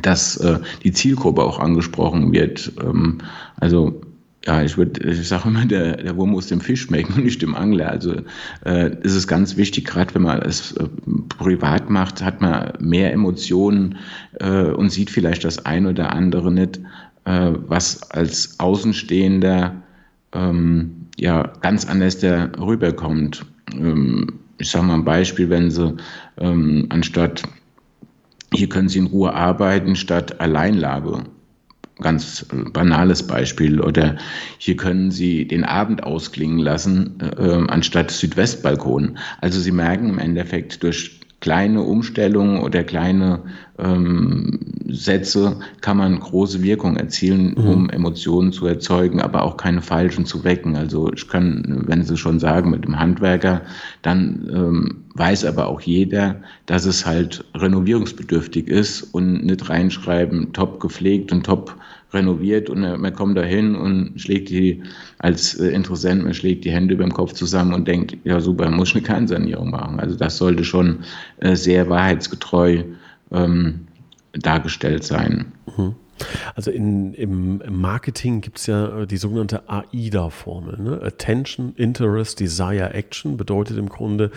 dass 0.00 0.38
äh, 0.38 0.60
die 0.84 0.92
Zielgruppe 0.92 1.42
auch 1.42 1.58
angesprochen 1.58 2.32
wird. 2.32 2.72
Ähm, 2.80 3.18
also 3.56 4.00
ja, 4.46 4.62
ich 4.62 4.78
würde, 4.78 5.02
ich 5.10 5.28
sage 5.28 5.48
immer, 5.48 5.66
der, 5.66 5.96
der 5.96 6.16
Wurm 6.16 6.30
muss 6.30 6.46
dem 6.46 6.60
Fisch 6.60 6.82
schmecken 6.82 7.14
und 7.14 7.24
nicht 7.24 7.42
dem 7.42 7.54
Angler. 7.54 7.90
Also 7.90 8.16
äh, 8.64 8.96
ist 9.02 9.14
es 9.14 9.26
ganz 9.26 9.56
wichtig, 9.56 9.84
gerade 9.84 10.14
wenn 10.14 10.22
man 10.22 10.40
es 10.42 10.72
äh, 10.72 10.86
privat 11.28 11.90
macht, 11.90 12.22
hat 12.22 12.40
man 12.40 12.72
mehr 12.78 13.12
Emotionen 13.12 13.98
äh, 14.40 14.70
und 14.70 14.90
sieht 14.90 15.10
vielleicht 15.10 15.44
das 15.44 15.66
ein 15.66 15.86
oder 15.86 16.12
andere 16.12 16.52
nicht, 16.52 16.78
äh, 17.24 17.52
was 17.66 18.10
als 18.10 18.58
Außenstehender 18.60 19.82
ähm, 20.32 21.08
ja 21.16 21.52
ganz 21.60 21.84
anders 21.86 22.18
darüber 22.18 22.92
kommt. 22.92 23.44
Ähm, 23.72 24.40
ich 24.58 24.70
sage 24.70 24.86
mal 24.86 24.94
ein 24.94 25.04
Beispiel, 25.04 25.50
wenn 25.50 25.70
Sie 25.70 25.96
ähm, 26.38 26.86
anstatt, 26.90 27.42
hier 28.52 28.68
können 28.68 28.88
Sie 28.88 28.98
in 28.98 29.06
Ruhe 29.06 29.34
arbeiten, 29.34 29.94
statt 29.94 30.40
Alleinlage 30.40 31.24
ganz 32.00 32.46
banales 32.72 33.26
Beispiel. 33.26 33.80
Oder 33.80 34.16
hier 34.58 34.76
können 34.76 35.10
Sie 35.10 35.46
den 35.46 35.64
Abend 35.64 36.02
ausklingen 36.02 36.58
lassen, 36.58 37.18
äh, 37.20 37.70
anstatt 37.70 38.10
Südwestbalkon. 38.10 39.18
Also 39.40 39.60
Sie 39.60 39.72
merken 39.72 40.10
im 40.10 40.18
Endeffekt 40.18 40.82
durch 40.82 41.17
kleine 41.40 41.82
Umstellungen 41.82 42.60
oder 42.60 42.82
kleine 42.82 43.40
ähm, 43.78 44.58
Sätze 44.88 45.60
kann 45.80 45.98
man 45.98 46.18
große 46.18 46.62
Wirkung 46.62 46.96
erzielen, 46.96 47.54
mhm. 47.56 47.68
um 47.68 47.90
Emotionen 47.90 48.52
zu 48.52 48.66
erzeugen, 48.66 49.20
aber 49.20 49.42
auch 49.42 49.56
keine 49.56 49.80
falschen 49.80 50.26
zu 50.26 50.42
wecken. 50.42 50.74
Also 50.74 51.12
ich 51.12 51.28
kann, 51.28 51.84
wenn 51.86 52.02
Sie 52.02 52.16
schon 52.16 52.40
sagen, 52.40 52.70
mit 52.70 52.84
dem 52.84 52.98
Handwerker, 52.98 53.62
dann 54.02 54.48
ähm, 54.52 55.04
weiß 55.14 55.44
aber 55.44 55.68
auch 55.68 55.80
jeder, 55.80 56.36
dass 56.66 56.86
es 56.86 57.06
halt 57.06 57.44
renovierungsbedürftig 57.54 58.66
ist 58.66 59.02
und 59.02 59.44
nicht 59.44 59.68
reinschreiben, 59.68 60.52
top 60.52 60.80
gepflegt 60.80 61.30
und 61.30 61.46
top 61.46 61.76
renoviert 62.12 62.70
und 62.70 62.80
man 62.80 63.14
kommt 63.14 63.36
da 63.36 63.42
hin 63.42 63.74
und 63.74 64.20
schlägt 64.20 64.48
die, 64.48 64.82
als 65.18 65.54
äh, 65.54 65.68
Interessent, 65.68 66.24
man 66.24 66.34
schlägt 66.34 66.64
die 66.64 66.70
Hände 66.70 66.94
über 66.94 67.04
dem 67.04 67.12
Kopf 67.12 67.32
zusammen 67.32 67.74
und 67.74 67.86
denkt, 67.86 68.16
ja 68.24 68.40
super, 68.40 68.70
muss 68.70 68.88
ich 68.90 68.96
eine 68.96 69.04
Kernsanierung 69.04 69.70
machen. 69.70 70.00
Also 70.00 70.16
das 70.16 70.38
sollte 70.38 70.64
schon 70.64 71.00
äh, 71.38 71.54
sehr 71.54 71.88
wahrheitsgetreu 71.88 72.84
ähm, 73.30 73.86
dargestellt 74.32 75.04
sein. 75.04 75.52
Mhm. 75.76 75.94
Also 76.54 76.70
in, 76.70 77.14
im, 77.14 77.62
Marketing 77.70 78.40
gibt 78.40 78.58
es 78.58 78.66
ja 78.66 79.02
äh, 79.02 79.06
die 79.06 79.16
sogenannte 79.16 79.68
AIDA-Formel. 79.68 80.78
Ne? 80.80 81.00
Attention, 81.02 81.74
Interest, 81.76 82.40
Desire, 82.40 82.92
Action 82.94 83.36
bedeutet 83.36 83.78
im 83.78 83.88
Grunde 83.88 84.30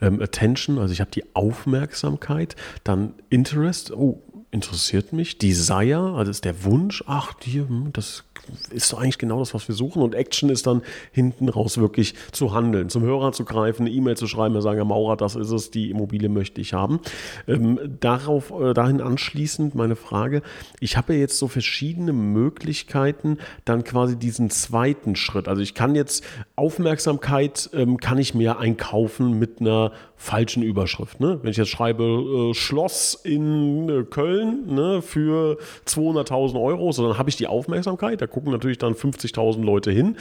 ähm, 0.00 0.20
Attention, 0.20 0.78
also 0.78 0.92
ich 0.92 1.00
habe 1.00 1.10
die 1.10 1.24
Aufmerksamkeit, 1.34 2.56
dann 2.84 3.14
Interest, 3.30 3.92
oh, 3.92 4.22
interessiert 4.50 5.12
mich. 5.12 5.38
Desire, 5.38 6.14
also 6.16 6.30
ist 6.30 6.44
der 6.44 6.64
Wunsch, 6.64 7.04
ach, 7.06 7.34
die, 7.34 7.60
hm, 7.60 7.92
das 7.92 8.24
ist 8.70 8.92
doch 8.92 9.00
eigentlich 9.00 9.18
genau 9.18 9.38
das, 9.38 9.54
was 9.54 9.68
wir 9.68 9.74
suchen. 9.74 10.02
Und 10.02 10.14
Action 10.14 10.50
ist 10.50 10.66
dann 10.66 10.82
hinten 11.12 11.48
raus 11.48 11.78
wirklich 11.78 12.14
zu 12.32 12.54
handeln, 12.54 12.88
zum 12.88 13.02
Hörer 13.02 13.32
zu 13.32 13.44
greifen, 13.44 13.86
eine 13.86 13.90
E-Mail 13.94 14.16
zu 14.16 14.26
schreiben, 14.26 14.54
wir 14.54 14.62
sagen, 14.62 14.76
Herr 14.76 14.84
Maurer, 14.84 15.16
das 15.16 15.36
ist 15.36 15.50
es, 15.50 15.70
die 15.70 15.90
Immobilie 15.90 16.28
möchte 16.28 16.60
ich 16.60 16.74
haben. 16.74 17.00
Ähm, 17.46 17.78
darauf, 18.00 18.50
äh, 18.50 18.74
dahin 18.74 19.00
anschließend 19.00 19.74
meine 19.74 19.96
Frage, 19.96 20.42
ich 20.80 20.96
habe 20.96 21.14
jetzt 21.14 21.38
so 21.38 21.48
verschiedene 21.48 22.12
Möglichkeiten, 22.12 23.38
dann 23.64 23.84
quasi 23.84 24.16
diesen 24.16 24.50
zweiten 24.50 25.16
Schritt. 25.16 25.48
Also 25.48 25.62
ich 25.62 25.74
kann 25.74 25.94
jetzt 25.94 26.24
Aufmerksamkeit, 26.56 27.70
ähm, 27.72 27.98
kann 27.98 28.18
ich 28.18 28.34
mir 28.34 28.58
einkaufen 28.58 29.38
mit 29.38 29.60
einer 29.60 29.92
falschen 30.16 30.62
Überschrift. 30.64 31.20
Ne? 31.20 31.38
Wenn 31.42 31.50
ich 31.50 31.56
jetzt 31.56 31.68
schreibe 31.68 32.50
äh, 32.50 32.54
Schloss 32.54 33.14
in 33.14 33.88
äh, 33.88 34.02
Köln 34.02 34.66
ne, 34.66 35.00
für 35.00 35.58
200.000 35.86 36.60
Euro, 36.60 36.90
so 36.90 37.06
dann 37.06 37.18
habe 37.18 37.30
ich 37.30 37.36
die 37.36 37.46
Aufmerksamkeit. 37.46 38.20
Da 38.20 38.26
gucken 38.38 38.52
natürlich 38.52 38.78
dann 38.78 38.94
50.000 38.94 39.64
Leute 39.64 39.90
hin. 39.90 40.16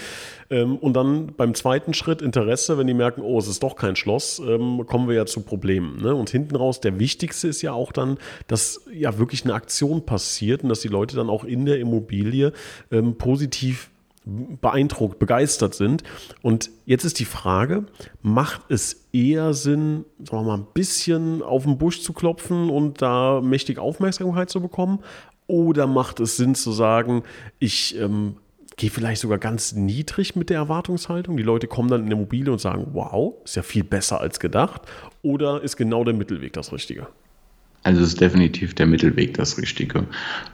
Ähm, 0.49 0.77
und 0.77 0.93
dann 0.93 1.33
beim 1.37 1.53
zweiten 1.53 1.93
Schritt 1.93 2.23
Interesse, 2.23 2.79
wenn 2.79 2.87
die 2.87 2.95
merken, 2.95 3.21
oh, 3.21 3.37
es 3.37 3.47
ist 3.47 3.61
doch 3.61 3.75
kein 3.75 3.95
Schloss, 3.95 4.39
ähm, 4.39 4.85
kommen 4.87 5.07
wir 5.07 5.15
ja 5.15 5.27
zu 5.27 5.41
Problemen. 5.41 6.01
Ne? 6.01 6.15
Und 6.15 6.31
hinten 6.31 6.55
raus, 6.55 6.81
der 6.81 6.97
wichtigste 6.97 7.47
ist 7.47 7.61
ja 7.61 7.73
auch 7.73 7.91
dann, 7.91 8.17
dass 8.47 8.81
ja 8.91 9.19
wirklich 9.19 9.43
eine 9.43 9.53
Aktion 9.53 10.03
passiert 10.03 10.63
und 10.63 10.69
dass 10.69 10.79
die 10.79 10.87
Leute 10.87 11.15
dann 11.15 11.29
auch 11.29 11.43
in 11.43 11.67
der 11.67 11.79
Immobilie 11.79 12.53
ähm, 12.91 13.19
positiv 13.19 13.91
beeindruckt, 14.61 15.19
begeistert 15.19 15.73
sind. 15.73 16.03
Und 16.41 16.69
jetzt 16.85 17.05
ist 17.05 17.19
die 17.19 17.25
Frage, 17.25 17.85
macht 18.21 18.61
es 18.69 19.07
eher 19.13 19.53
Sinn, 19.53 20.05
sagen 20.19 20.45
wir 20.45 20.57
mal, 20.57 20.57
ein 20.57 20.67
bisschen 20.73 21.41
auf 21.41 21.63
den 21.63 21.77
Busch 21.77 22.01
zu 22.01 22.13
klopfen 22.13 22.69
und 22.69 23.01
da 23.01 23.41
mächtig 23.41 23.79
Aufmerksamkeit 23.79 24.49
zu 24.49 24.59
bekommen? 24.59 24.99
Oder 25.47 25.87
macht 25.87 26.19
es 26.19 26.37
Sinn 26.37 26.55
zu 26.55 26.71
sagen, 26.71 27.23
ich 27.59 27.97
ähm, 27.97 28.37
gehe 28.75 28.89
vielleicht 28.89 29.21
sogar 29.21 29.37
ganz 29.37 29.73
niedrig 29.73 30.35
mit 30.35 30.49
der 30.49 30.57
Erwartungshaltung? 30.57 31.37
Die 31.37 31.43
Leute 31.43 31.67
kommen 31.67 31.89
dann 31.89 32.01
in 32.01 32.07
eine 32.07 32.15
Immobilie 32.15 32.51
und 32.51 32.59
sagen, 32.59 32.87
wow, 32.91 33.35
ist 33.45 33.55
ja 33.55 33.63
viel 33.63 33.83
besser 33.83 34.19
als 34.21 34.39
gedacht. 34.39 34.81
Oder 35.21 35.61
ist 35.63 35.77
genau 35.77 36.03
der 36.03 36.13
Mittelweg 36.13 36.53
das 36.53 36.73
Richtige? 36.73 37.07
Also 37.87 38.03
ist 38.03 38.19
definitiv 38.19 38.73
der 38.73 38.85
Mittelweg 38.85 39.35
das 39.35 39.57
Richtige. 39.57 40.03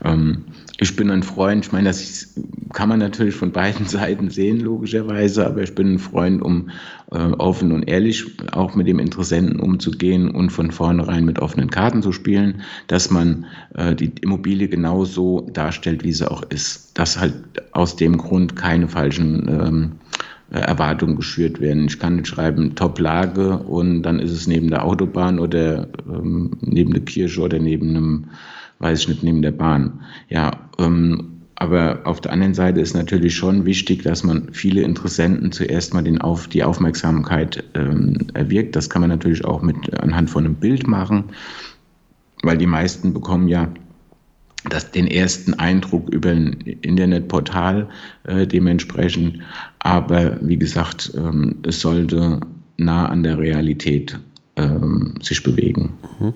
Ähm, 0.06 0.44
ich 0.80 0.96
bin 0.96 1.10
ein 1.10 1.24
Freund, 1.24 1.66
ich 1.66 1.72
meine, 1.72 1.88
das 1.88 2.32
kann 2.74 2.90
man 2.90 3.00
natürlich 3.00 3.34
von 3.34 3.52
beiden 3.52 3.86
Seiten 3.88 4.30
sehen, 4.30 4.60
logischerweise, 4.60 5.48
aber 5.48 5.64
ich 5.64 5.74
bin 5.74 5.94
ein 5.94 6.00
Freund, 6.00 6.44
um 6.44 6.70
äh, 7.12 7.18
offen 7.18 7.72
und 7.72 7.90
ehrlich 7.90 8.24
auch 8.52 8.76
mit 8.76 8.88
dem 8.88 9.00
Interessenten 9.00 9.60
umzugehen 9.60 10.30
und 10.30 10.52
von 10.52 10.70
vornherein 10.70 11.26
mit 11.26 11.40
offenen 11.40 11.72
Karten 11.72 12.04
zu 12.04 12.12
spielen, 12.12 12.62
dass 12.86 13.10
man 13.10 13.48
äh, 13.74 13.96
die 13.96 14.12
Immobilie 14.22 14.68
genauso 14.68 15.50
darstellt, 15.54 16.04
wie 16.04 16.14
sie 16.14 16.30
auch 16.30 16.44
ist. 16.44 16.92
Dass 16.94 17.20
halt 17.20 17.34
aus 17.72 17.96
dem 17.96 18.20
Grund 18.20 18.56
keine 18.56 18.88
falschen 18.88 19.48
ähm, 19.50 19.92
äh, 19.94 20.03
Erwartungen 20.60 21.16
geschürt 21.16 21.60
werden. 21.60 21.86
Ich 21.86 22.00
kann 22.00 22.18
nicht 22.18 22.28
schreiben 22.28 22.76
Top-Lage 22.76 23.58
und 23.58 24.04
dann 24.04 24.20
ist 24.20 24.32
es 24.32 24.48
neben 24.48 24.70
der 24.70 24.86
Autobahn 24.86 25.40
oder 25.40 25.88
ähm, 26.08 26.52
neben 26.62 26.94
der 26.94 27.04
Kirche 27.04 27.42
oder 27.42 27.60
neben 27.60 27.90
einem, 27.90 28.26
weiß 28.80 29.02
ich 29.02 29.08
nicht, 29.08 29.24
neben 29.24 29.42
der 29.42 29.52
Bahn. 29.52 30.02
Ja, 30.30 30.52
ähm, 30.78 31.34
aber 31.56 32.02
auf 32.04 32.20
der 32.20 32.34
anderen 32.34 32.54
Seite 32.54 32.82
ist 32.82 32.94
natürlich 32.94 33.36
schon 33.36 33.66
wichtig, 33.66 34.04
dass 34.04 34.24
man 34.24 34.50
viele 34.52 34.82
Interessenten 34.82 35.52
zuerst 35.52 35.94
mal 35.94 36.04
den 36.04 36.20
auf, 36.20 36.48
die 36.48 36.64
Aufmerksamkeit 36.64 37.64
ähm, 37.74 38.28
erwirkt. 38.34 38.76
Das 38.76 38.90
kann 38.90 39.02
man 39.02 39.10
natürlich 39.10 39.46
auch 39.46 39.62
mit 39.62 39.98
anhand 40.00 40.30
von 40.30 40.46
einem 40.46 40.56
Bild 40.56 40.88
machen, 40.88 41.26
weil 42.42 42.58
die 42.58 42.68
meisten 42.68 43.14
bekommen 43.14 43.48
ja 43.48 43.70
das, 44.70 44.92
den 44.92 45.08
ersten 45.08 45.54
Eindruck 45.56 46.10
über 46.10 46.32
ein 46.32 46.54
Internetportal 46.82 47.90
äh, 48.24 48.48
dementsprechend. 48.48 49.40
Aber 49.80 50.38
wie 50.42 50.58
gesagt, 50.58 51.12
ähm, 51.16 51.56
es 51.64 51.82
sollte 51.82 52.40
nah 52.78 53.08
an 53.08 53.24
der 53.24 53.38
Realität 53.38 54.20
ähm, 54.56 55.16
sich 55.22 55.44
bewegen. 55.44 55.94
Mhm. 56.20 56.34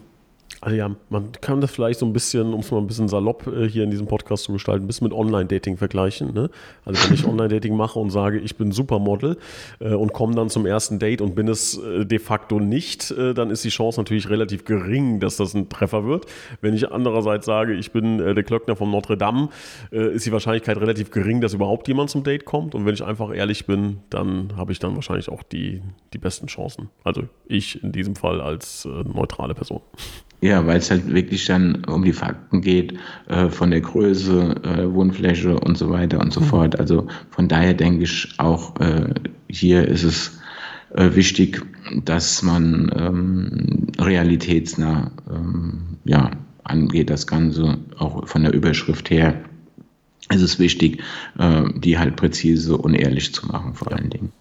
Also 0.60 0.76
ja, 0.76 0.90
man 1.10 1.32
kann 1.34 1.62
das 1.62 1.70
vielleicht 1.70 2.00
so 2.00 2.06
ein 2.06 2.14
bisschen, 2.14 2.54
um 2.54 2.62
es 2.62 2.72
mal 2.72 2.80
ein 2.80 2.88
bisschen 2.88 3.08
salopp 3.08 3.46
äh, 3.46 3.70
hier 3.70 3.84
in 3.84 3.92
diesem 3.92 4.08
Podcast 4.08 4.46
zu 4.46 4.54
gestalten, 4.54 4.86
ein 4.86 4.88
bisschen 4.88 5.08
mit 5.08 5.14
Online-Dating 5.14 5.78
vergleichen. 5.78 6.34
Ne? 6.34 6.50
Also 6.84 7.08
wenn 7.08 7.14
ich 7.14 7.26
Online-Dating 7.28 7.76
mache 7.76 8.00
und 8.00 8.10
sage, 8.10 8.40
ich 8.40 8.56
bin 8.56 8.72
Supermodel 8.72 9.38
äh, 9.80 9.94
und 9.94 10.14
komme 10.14 10.34
dann 10.34 10.50
zum 10.50 10.66
ersten 10.66 10.98
Date 10.98 11.22
und 11.22 11.36
bin 11.36 11.48
es 11.48 11.78
äh, 11.78 12.06
de 12.06 12.18
facto 12.18 12.60
nicht, 12.60 13.14
dann 13.18 13.52
ist 13.52 13.64
die 13.64 13.70
Chance 13.70 14.00
natürlich 14.00 14.30
relativ 14.30 14.66
gering, 14.66 15.20
dass 15.20 15.38
das 15.38 15.54
ein 15.54 15.70
Treffer 15.70 16.06
wird. 16.06 16.26
Wenn 16.62 16.74
ich 16.74 16.92
andererseits 16.92 17.46
sage, 17.46 17.74
ich 17.74 17.92
bin 17.92 18.18
der 18.18 18.44
Klöckner 18.44 18.76
von 18.76 18.90
Notre 18.90 19.18
Dame, 19.18 19.50
ist 19.92 20.26
die 20.26 20.32
Wahrscheinlichkeit 20.32 20.78
relativ 20.78 21.12
gering, 21.12 21.42
dass 21.42 21.54
überhaupt 21.54 21.88
jemand 21.88 22.10
zum 22.10 22.24
Date 22.24 22.46
kommt. 22.46 22.76
Und 22.76 22.86
wenn 22.86 22.94
ich 22.94 23.04
einfach 23.04 23.34
ehrlich 23.34 23.66
bin, 23.66 24.00
dann 24.10 24.56
habe 24.56 24.72
ich 24.72 24.80
dann 24.80 24.96
wahrscheinlich 24.96 25.30
auch 25.30 25.44
die, 25.44 25.82
die 26.14 26.18
besten 26.18 26.48
Chancen. 26.48 26.90
Also 27.04 27.24
ich 27.48 27.84
in 27.84 27.92
diesem 27.92 28.16
Fall 28.16 28.42
als 28.42 28.86
neutrale 28.86 29.54
Person. 29.54 29.82
Ja, 30.40 30.68
weil 30.68 30.78
es 30.78 30.92
halt 30.92 31.12
wirklich 31.12 31.46
dann 31.46 31.84
um 31.86 32.04
die 32.04 32.14
Fakten 32.14 32.62
geht, 32.62 32.94
äh, 33.28 33.50
von 33.50 33.72
der 33.72 33.82
Größe, 33.82 34.56
äh, 34.64 34.94
Wohnfläche 34.94 35.60
und 35.60 35.78
so 35.78 35.90
weiter 35.90 36.20
und 36.20 36.32
so 36.32 36.42
mhm. 36.42 36.46
fort. 36.46 36.80
Also 36.80 37.08
von 37.32 37.48
daher 37.48 37.74
denke 37.74 38.04
ich 38.04 38.34
auch, 38.38 38.80
äh, 38.80 39.16
hier 39.50 39.88
ist 39.88 40.04
es 40.04 40.40
äh, 40.94 41.16
wichtig, 41.16 41.66
dass 42.06 42.44
man 42.44 42.92
ähm, 42.96 43.88
realitätsnah 44.00 45.12
ähm, 45.28 45.98
ja, 46.06 46.30
angeht, 46.64 47.10
das 47.10 47.26
Ganze 47.26 47.80
auch 47.98 48.28
von 48.28 48.44
der 48.44 48.54
Überschrift 48.54 49.10
her. 49.10 49.42
Es 50.30 50.42
ist 50.42 50.60
wichtig, 50.60 51.02
äh, 51.40 51.64
die 51.76 51.98
halt 51.98 52.16
präzise 52.16 52.78
und 52.78 52.94
ehrlich 52.94 53.34
zu 53.34 53.48
machen, 53.48 53.74
vor 53.74 53.90
ja. 53.90 53.98
allen 53.98 54.12
Dingen 54.12 54.32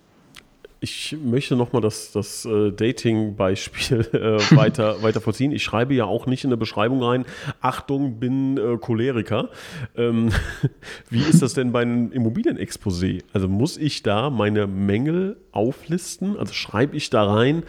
ich 0.81 1.17
möchte 1.23 1.57
nochmal 1.57 1.81
das, 1.81 2.13
das 2.13 2.45
äh, 2.45 2.71
Dating-Beispiel 2.71 4.09
äh, 4.13 4.57
weiter, 4.57 5.03
weiter 5.03 5.21
vollziehen. 5.21 5.53
Ich 5.53 5.63
schreibe 5.63 5.95
ja 5.95 6.05
auch 6.05 6.27
nicht 6.27 6.45
in 6.45 6.51
der 6.51 6.57
Beschreibung 6.57 7.03
rein, 7.03 7.25
Achtung, 7.61 8.19
bin 8.21 8.59
äh, 8.59 8.77
Choleriker. 8.77 9.49
Ähm, 9.97 10.31
wie 11.11 11.21
ist 11.21 11.43
das 11.43 11.55
denn 11.55 11.73
bei 11.73 11.83
einem 11.83 12.13
Immobilienexposé? 12.13 13.23
Also 13.33 13.49
muss 13.49 13.77
ich 13.79 14.03
da 14.03 14.31
meine 14.31 14.67
Mängel 14.67 15.39
auflisten? 15.53 16.37
Also 16.37 16.53
schreibe 16.53 16.97
ich 16.97 17.09
da 17.11 17.25
rein, 17.25 17.63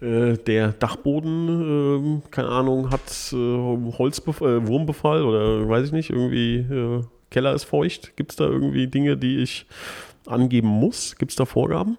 äh, 0.00 0.34
der 0.34 0.72
Dachboden, 0.72 1.48
ähm, 1.48 2.22
keine 2.30 2.48
Ahnung, 2.48 2.90
hat 2.90 3.00
äh, 3.32 3.36
äh, 3.36 4.66
Wurmbefall 4.66 5.24
oder 5.24 5.68
weiß 5.68 5.86
ich 5.86 5.92
nicht, 5.92 6.10
irgendwie 6.10 7.04
Keller 7.30 7.54
ist 7.54 7.64
feucht. 7.64 8.16
Gibt 8.16 8.32
es 8.32 8.36
da 8.36 8.44
irgendwie 8.44 8.86
Dinge, 8.86 9.16
die 9.16 9.38
ich 9.38 9.66
angeben 10.26 10.68
muss? 10.68 11.16
Gibt 11.16 11.32
es 11.32 11.36
da 11.36 11.44
Vorgaben? 11.44 11.96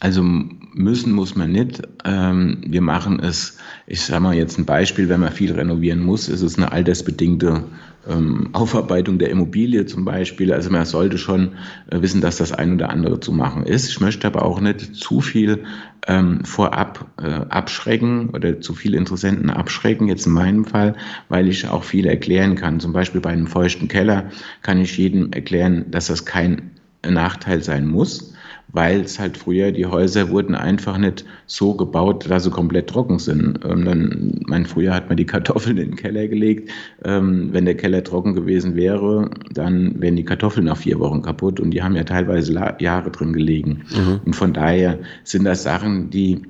Also 0.00 0.22
müssen 0.22 1.12
muss 1.12 1.34
man 1.34 1.50
nicht. 1.50 1.82
Ähm, 2.04 2.58
wir 2.64 2.82
machen 2.82 3.18
es, 3.18 3.58
ich 3.86 4.00
sage 4.02 4.22
mal 4.22 4.34
jetzt 4.34 4.56
ein 4.56 4.64
Beispiel, 4.64 5.08
wenn 5.08 5.20
man 5.20 5.32
viel 5.32 5.52
renovieren 5.52 6.04
muss, 6.04 6.28
ist 6.28 6.42
es 6.42 6.56
eine 6.56 6.70
altersbedingte 6.70 7.64
ähm, 8.08 8.50
Aufarbeitung 8.52 9.18
der 9.18 9.30
Immobilie 9.30 9.86
zum 9.86 10.04
Beispiel. 10.04 10.52
Also 10.52 10.70
man 10.70 10.84
sollte 10.84 11.18
schon 11.18 11.54
äh, 11.90 12.00
wissen, 12.00 12.20
dass 12.20 12.36
das 12.36 12.52
ein 12.52 12.74
oder 12.74 12.90
andere 12.90 13.18
zu 13.18 13.32
machen 13.32 13.64
ist. 13.64 13.88
Ich 13.88 14.00
möchte 14.00 14.28
aber 14.28 14.44
auch 14.44 14.60
nicht 14.60 14.94
zu 14.94 15.20
viel 15.20 15.64
ähm, 16.06 16.44
vorab 16.44 17.06
äh, 17.20 17.26
abschrecken 17.48 18.30
oder 18.30 18.60
zu 18.60 18.74
viele 18.74 18.96
Interessenten 18.96 19.50
abschrecken, 19.50 20.06
jetzt 20.06 20.26
in 20.26 20.32
meinem 20.32 20.64
Fall, 20.64 20.94
weil 21.28 21.48
ich 21.48 21.66
auch 21.66 21.82
viel 21.82 22.06
erklären 22.06 22.54
kann. 22.54 22.78
Zum 22.78 22.92
Beispiel 22.92 23.20
bei 23.20 23.30
einem 23.30 23.48
feuchten 23.48 23.88
Keller 23.88 24.30
kann 24.62 24.80
ich 24.80 24.96
jedem 24.96 25.32
erklären, 25.32 25.86
dass 25.90 26.06
das 26.06 26.24
kein 26.24 26.70
Nachteil 27.04 27.64
sein 27.64 27.88
muss 27.88 28.32
weil 28.70 29.00
es 29.00 29.18
halt 29.18 29.36
früher, 29.36 29.72
die 29.72 29.86
Häuser 29.86 30.30
wurden 30.30 30.54
einfach 30.54 30.98
nicht 30.98 31.24
so 31.46 31.74
gebaut, 31.74 32.28
dass 32.28 32.44
sie 32.44 32.50
komplett 32.50 32.88
trocken 32.88 33.18
sind. 33.18 33.60
Ähm, 33.64 33.84
dann, 33.84 34.40
mein, 34.46 34.66
früher 34.66 34.94
hat 34.94 35.08
man 35.08 35.16
die 35.16 35.26
Kartoffeln 35.26 35.78
in 35.78 35.90
den 35.90 35.96
Keller 35.96 36.28
gelegt. 36.28 36.70
Ähm, 37.04 37.48
wenn 37.52 37.64
der 37.64 37.76
Keller 37.76 38.04
trocken 38.04 38.34
gewesen 38.34 38.76
wäre, 38.76 39.30
dann 39.52 40.00
wären 40.00 40.16
die 40.16 40.24
Kartoffeln 40.24 40.66
nach 40.66 40.76
vier 40.76 40.98
Wochen 41.00 41.22
kaputt 41.22 41.60
und 41.60 41.70
die 41.70 41.82
haben 41.82 41.96
ja 41.96 42.04
teilweise 42.04 42.52
Jahre 42.78 43.10
drin 43.10 43.32
gelegen. 43.32 43.84
Mhm. 43.90 44.20
Und 44.24 44.36
von 44.36 44.52
daher 44.52 44.98
sind 45.24 45.44
das 45.44 45.62
Sachen, 45.62 46.10
die 46.10 46.42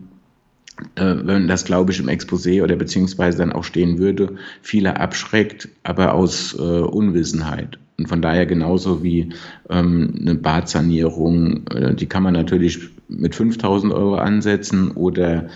äh, 0.96 1.14
wenn 1.22 1.48
das, 1.48 1.64
glaube 1.64 1.92
ich, 1.92 2.00
im 2.00 2.08
Exposé 2.08 2.62
oder 2.62 2.76
beziehungsweise 2.76 3.38
dann 3.38 3.52
auch 3.52 3.64
stehen 3.64 3.98
würde, 3.98 4.36
viele 4.62 4.98
abschreckt, 4.98 5.68
aber 5.82 6.14
aus 6.14 6.54
äh, 6.58 6.62
Unwissenheit. 6.62 7.78
Und 7.98 8.08
von 8.08 8.22
daher 8.22 8.46
genauso 8.46 9.02
wie 9.02 9.30
ähm, 9.68 10.14
eine 10.20 10.36
Badsanierung, 10.36 11.66
äh, 11.68 11.94
die 11.94 12.06
kann 12.06 12.22
man 12.22 12.34
natürlich 12.34 12.78
mit 13.08 13.34
5000 13.34 13.92
Euro 13.92 14.14
ansetzen 14.16 14.92
oder 14.92 15.48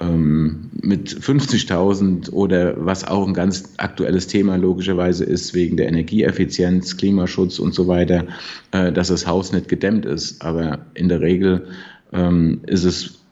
ähm, 0.00 0.70
mit 0.80 1.10
50.000 1.10 2.32
oder 2.32 2.74
was 2.84 3.04
auch 3.04 3.26
ein 3.26 3.34
ganz 3.34 3.74
aktuelles 3.76 4.26
Thema 4.26 4.56
logischerweise 4.56 5.24
ist, 5.24 5.52
wegen 5.54 5.76
der 5.76 5.88
Energieeffizienz, 5.88 6.96
Klimaschutz 6.96 7.58
und 7.58 7.74
so 7.74 7.86
weiter, 7.88 8.26
äh, 8.70 8.90
dass 8.90 9.08
das 9.08 9.26
Haus 9.26 9.52
nicht 9.52 9.68
gedämmt 9.68 10.06
ist. 10.06 10.42
Aber 10.42 10.86
in 10.94 11.10
der 11.10 11.20
Regel 11.20 11.66
ähm, 12.12 12.62
ist 12.66 12.84
es 12.84 13.22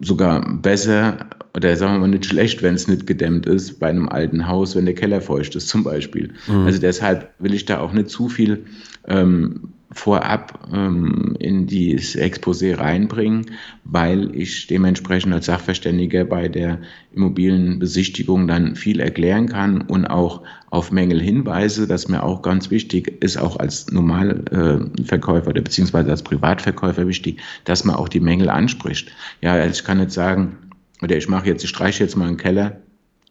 sogar 0.00 0.58
besser 0.58 1.26
oder 1.56 1.74
sagen 1.74 1.94
wir 1.94 2.00
mal 2.00 2.08
nicht 2.08 2.26
schlecht, 2.26 2.62
wenn 2.62 2.74
es 2.74 2.86
nicht 2.86 3.06
gedämmt 3.06 3.46
ist 3.46 3.80
bei 3.80 3.88
einem 3.88 4.10
alten 4.10 4.46
Haus, 4.46 4.76
wenn 4.76 4.84
der 4.84 4.94
Keller 4.94 5.22
feucht 5.22 5.56
ist 5.56 5.68
zum 5.68 5.82
Beispiel. 5.82 6.34
Mhm. 6.46 6.66
Also 6.66 6.78
deshalb 6.78 7.30
will 7.38 7.54
ich 7.54 7.64
da 7.64 7.80
auch 7.80 7.94
nicht 7.94 8.10
zu 8.10 8.28
viel 8.28 8.66
ähm, 9.08 9.72
vorab 9.90 10.68
ähm, 10.70 11.34
in 11.38 11.66
dieses 11.66 12.14
Exposé 12.14 12.78
reinbringen, 12.78 13.46
weil 13.84 14.36
ich 14.36 14.66
dementsprechend 14.66 15.32
als 15.32 15.46
Sachverständiger 15.46 16.26
bei 16.26 16.48
der 16.48 16.78
Immobilienbesichtigung 17.14 18.46
dann 18.46 18.76
viel 18.76 19.00
erklären 19.00 19.48
kann 19.48 19.80
und 19.80 20.04
auch 20.04 20.42
auf 20.68 20.92
Mängel 20.92 21.22
hinweise, 21.22 21.86
das 21.86 22.08
mir 22.08 22.22
auch 22.22 22.42
ganz 22.42 22.70
wichtig 22.70 23.24
ist, 23.24 23.38
auch 23.38 23.58
als 23.58 23.90
Normalverkäufer 23.90 25.48
oder 25.48 25.62
beziehungsweise 25.62 26.10
als 26.10 26.22
Privatverkäufer 26.22 27.08
wichtig, 27.08 27.40
dass 27.64 27.84
man 27.84 27.96
auch 27.96 28.10
die 28.10 28.20
Mängel 28.20 28.50
anspricht. 28.50 29.10
Ja, 29.40 29.54
also 29.54 29.80
ich 29.80 29.84
kann 29.84 29.98
nicht 29.98 30.10
sagen, 30.10 30.58
oder 31.02 31.16
ich 31.16 31.28
mache 31.28 31.46
jetzt, 31.46 31.64
ich 31.64 31.70
streiche 31.70 32.02
jetzt 32.02 32.16
mal 32.16 32.28
einen 32.28 32.36
Keller, 32.36 32.80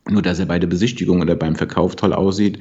nur 0.09 0.21
dass 0.21 0.39
er 0.39 0.45
bei 0.45 0.59
der 0.59 0.67
Besichtigung 0.67 1.21
oder 1.21 1.35
beim 1.35 1.55
Verkauf 1.55 1.95
toll 1.95 2.13
aussieht. 2.13 2.59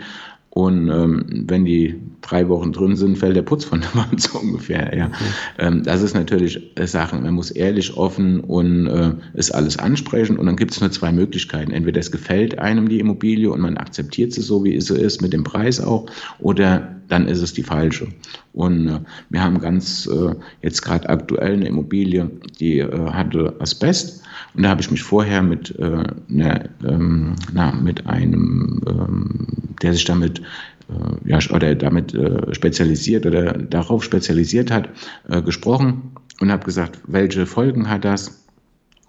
Und 0.54 0.88
ähm, 0.88 1.44
wenn 1.48 1.64
die 1.64 2.00
drei 2.20 2.48
Wochen 2.48 2.70
drin 2.70 2.94
sind, 2.94 3.18
fällt 3.18 3.34
der 3.34 3.42
Putz 3.42 3.64
von 3.64 3.80
der 3.80 3.92
Wand 3.94 4.20
so 4.20 4.38
ungefähr. 4.38 4.96
Ja. 4.96 5.06
Okay. 5.06 5.24
Ähm, 5.58 5.82
das 5.82 6.00
ist 6.00 6.14
natürlich 6.14 6.78
äh, 6.78 6.86
Sachen. 6.86 7.24
Man 7.24 7.34
muss 7.34 7.50
ehrlich, 7.50 7.96
offen 7.96 8.38
und 8.38 8.86
äh, 8.86 9.14
es 9.34 9.50
alles 9.50 9.76
ansprechen. 9.76 10.38
Und 10.38 10.46
dann 10.46 10.54
gibt 10.54 10.70
es 10.70 10.80
nur 10.80 10.92
zwei 10.92 11.10
Möglichkeiten. 11.10 11.72
Entweder 11.72 11.98
es 11.98 12.12
gefällt 12.12 12.60
einem 12.60 12.88
die 12.88 13.00
Immobilie 13.00 13.50
und 13.50 13.60
man 13.60 13.76
akzeptiert 13.76 14.32
sie 14.32 14.42
so, 14.42 14.62
wie 14.62 14.80
sie 14.80 14.96
ist, 14.96 15.20
mit 15.20 15.32
dem 15.32 15.42
Preis 15.42 15.80
auch, 15.80 16.06
oder 16.38 16.94
dann 17.08 17.26
ist 17.26 17.42
es 17.42 17.52
die 17.52 17.64
falsche. 17.64 18.06
Und 18.52 18.88
äh, 18.88 19.00
wir 19.30 19.42
haben 19.42 19.58
ganz 19.58 20.06
äh, 20.06 20.36
jetzt 20.62 20.82
gerade 20.82 21.08
aktuell 21.08 21.54
eine 21.54 21.66
Immobilie, 21.66 22.30
die 22.60 22.78
äh, 22.78 23.10
hatte 23.10 23.56
Asbest. 23.58 24.23
Und 24.54 24.62
da 24.62 24.70
habe 24.70 24.80
ich 24.80 24.90
mich 24.90 25.02
vorher 25.02 25.42
mit, 25.42 25.76
äh, 25.78 26.04
ne, 26.28 26.70
ähm, 26.86 27.34
na, 27.52 27.72
mit 27.72 28.06
einem, 28.06 28.80
ähm, 28.88 29.46
der 29.82 29.92
sich 29.92 30.04
damit 30.04 30.40
äh, 30.88 31.28
ja, 31.28 31.38
oder 31.50 31.74
damit 31.74 32.14
äh, 32.14 32.54
spezialisiert 32.54 33.26
oder 33.26 33.54
darauf 33.54 34.04
spezialisiert 34.04 34.70
hat, 34.70 34.88
äh, 35.28 35.42
gesprochen 35.42 36.12
und 36.40 36.52
habe 36.52 36.64
gesagt, 36.64 37.00
welche 37.06 37.46
Folgen 37.46 37.88
hat 37.88 38.04
das? 38.04 38.44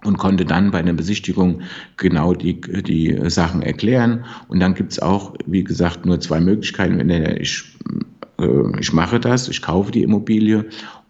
und 0.03 0.17
konnte 0.17 0.45
dann 0.45 0.71
bei 0.71 0.79
einer 0.79 0.93
Besichtigung 0.93 1.61
genau 1.97 2.33
die, 2.33 2.61
die 2.61 3.19
Sachen 3.29 3.61
erklären. 3.61 4.25
Und 4.47 4.59
dann 4.59 4.75
gibt 4.75 4.91
es 4.91 4.99
auch, 4.99 5.33
wie 5.45 5.63
gesagt, 5.63 6.05
nur 6.05 6.19
zwei 6.19 6.39
Möglichkeiten. 6.39 7.09
Ich, 7.09 7.63
äh, 8.39 8.79
ich 8.79 8.93
mache 8.93 9.19
das, 9.19 9.49
ich 9.49 9.61
kaufe 9.61 9.91
die 9.91 10.03
Immobilie 10.03 10.65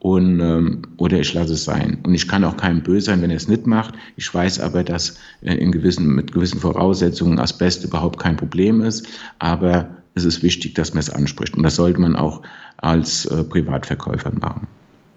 und, 0.05 0.39
ähm, 0.39 0.83
oder 0.97 1.19
ich 1.19 1.33
lasse 1.33 1.53
es 1.53 1.63
sein. 1.63 1.97
Und 2.03 2.13
ich 2.13 2.27
kann 2.27 2.43
auch 2.43 2.55
keinem 2.57 2.83
böse 2.83 3.07
sein, 3.07 3.23
wenn 3.23 3.31
er 3.31 3.37
es 3.37 3.47
nicht 3.47 3.65
macht. 3.65 3.95
Ich 4.17 4.31
weiß 4.31 4.59
aber, 4.59 4.83
dass 4.83 5.17
äh, 5.41 5.55
in 5.55 5.71
gewissen, 5.71 6.13
mit 6.13 6.31
gewissen 6.31 6.59
Voraussetzungen 6.59 7.39
Asbest 7.39 7.83
überhaupt 7.83 8.19
kein 8.19 8.37
Problem 8.37 8.81
ist. 8.81 9.07
Aber 9.39 9.89
es 10.13 10.23
ist 10.23 10.43
wichtig, 10.43 10.75
dass 10.75 10.93
man 10.93 10.99
es 10.99 11.09
anspricht. 11.09 11.57
Und 11.57 11.63
das 11.63 11.77
sollte 11.77 11.99
man 11.99 12.15
auch 12.15 12.43
als 12.77 13.25
äh, 13.25 13.43
Privatverkäufer 13.43 14.31
machen. 14.39 14.67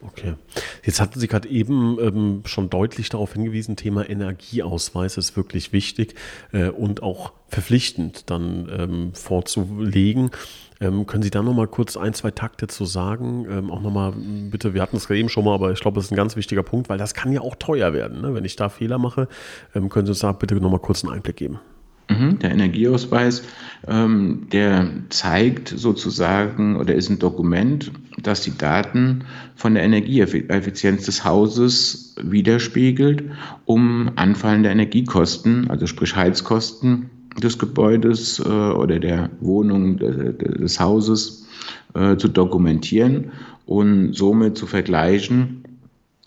Okay. 0.01 0.35
Jetzt 0.83 1.03
hatten 1.03 1.21
Sie 1.21 1.29
gerade 1.29 1.51
eben 1.51 1.99
ähm, 2.01 2.43
schon 2.47 2.71
deutlich 2.71 3.11
darauf 3.11 3.35
hingewiesen, 3.35 3.77
Thema 3.77 4.09
Energieausweis 4.09 5.19
ist 5.19 5.37
wirklich 5.37 5.75
wichtig 5.75 6.15
äh, 6.53 6.69
und 6.69 7.03
auch 7.03 7.33
verpflichtend 7.49 8.31
dann 8.31 8.71
ähm, 8.73 9.11
vorzulegen. 9.13 10.31
Ähm, 10.81 11.07
können 11.07 11.23
Sie 11.23 11.31
da 11.31 11.43
nochmal 11.43 11.67
kurz 11.67 11.97
ein, 11.97 12.15
zwei 12.15 12.31
Takte 12.31 12.67
zu 12.69 12.85
sagen? 12.85 13.47
Ähm, 13.51 13.71
auch 13.71 13.81
nochmal, 13.81 14.13
bitte, 14.17 14.75
wir 14.75 14.83
hatten 14.83 14.97
es 14.97 15.09
gerade 15.09 15.21
eben 15.21 15.29
schon 15.29 15.45
mal, 15.45 15.55
aber 15.55 15.73
ich 15.73 15.81
glaube, 15.81 15.97
das 15.97 16.07
ist 16.07 16.13
ein 16.13 16.17
ganz 16.17 16.37
wichtiger 16.37 16.63
Punkt, 16.63 16.89
weil 16.89 16.99
das 16.99 17.15
kann 17.15 17.33
ja 17.33 17.41
auch 17.41 17.57
teuer 17.57 17.93
werden. 17.93 18.21
Ne? 18.21 18.35
Wenn 18.35 18.45
ich 18.45 18.57
da 18.57 18.69
Fehler 18.69 18.99
mache, 18.99 19.29
ähm, 19.75 19.89
können 19.89 20.07
Sie 20.07 20.13
uns 20.13 20.21
da 20.21 20.33
bitte 20.33 20.55
nochmal 20.57 20.81
kurz 20.81 21.05
einen 21.05 21.15
Einblick 21.15 21.37
geben. 21.37 21.59
Mhm, 22.11 22.39
der 22.39 22.53
Energieausweis, 22.53 23.43
ähm, 23.87 24.47
der 24.51 24.89
zeigt 25.11 25.69
sozusagen 25.69 26.77
oder 26.77 26.95
ist 26.95 27.11
ein 27.11 27.19
Dokument, 27.19 27.93
das 28.17 28.41
die 28.41 28.57
Daten 28.57 29.25
von 29.57 29.75
der 29.75 29.83
Energieeffizienz 29.83 31.05
des 31.05 31.25
Hauses 31.25 32.15
widerspiegelt, 32.23 33.25
um 33.67 34.11
anfallende 34.17 34.71
Energiekosten, 34.71 35.69
also 35.69 35.87
sprich 35.87 36.17
Heizkosten, 36.17 37.11
des 37.43 37.59
Gebäudes 37.59 38.39
äh, 38.41 38.49
oder 38.49 38.99
der 38.99 39.31
Wohnung 39.41 39.99
de, 39.99 40.33
de, 40.33 40.59
des 40.59 40.81
Hauses 40.81 41.47
äh, 41.95 42.17
zu 42.17 42.29
dokumentieren 42.29 43.33
und 43.67 44.15
somit 44.15 44.57
zu 44.57 44.67
vergleichen, 44.67 45.63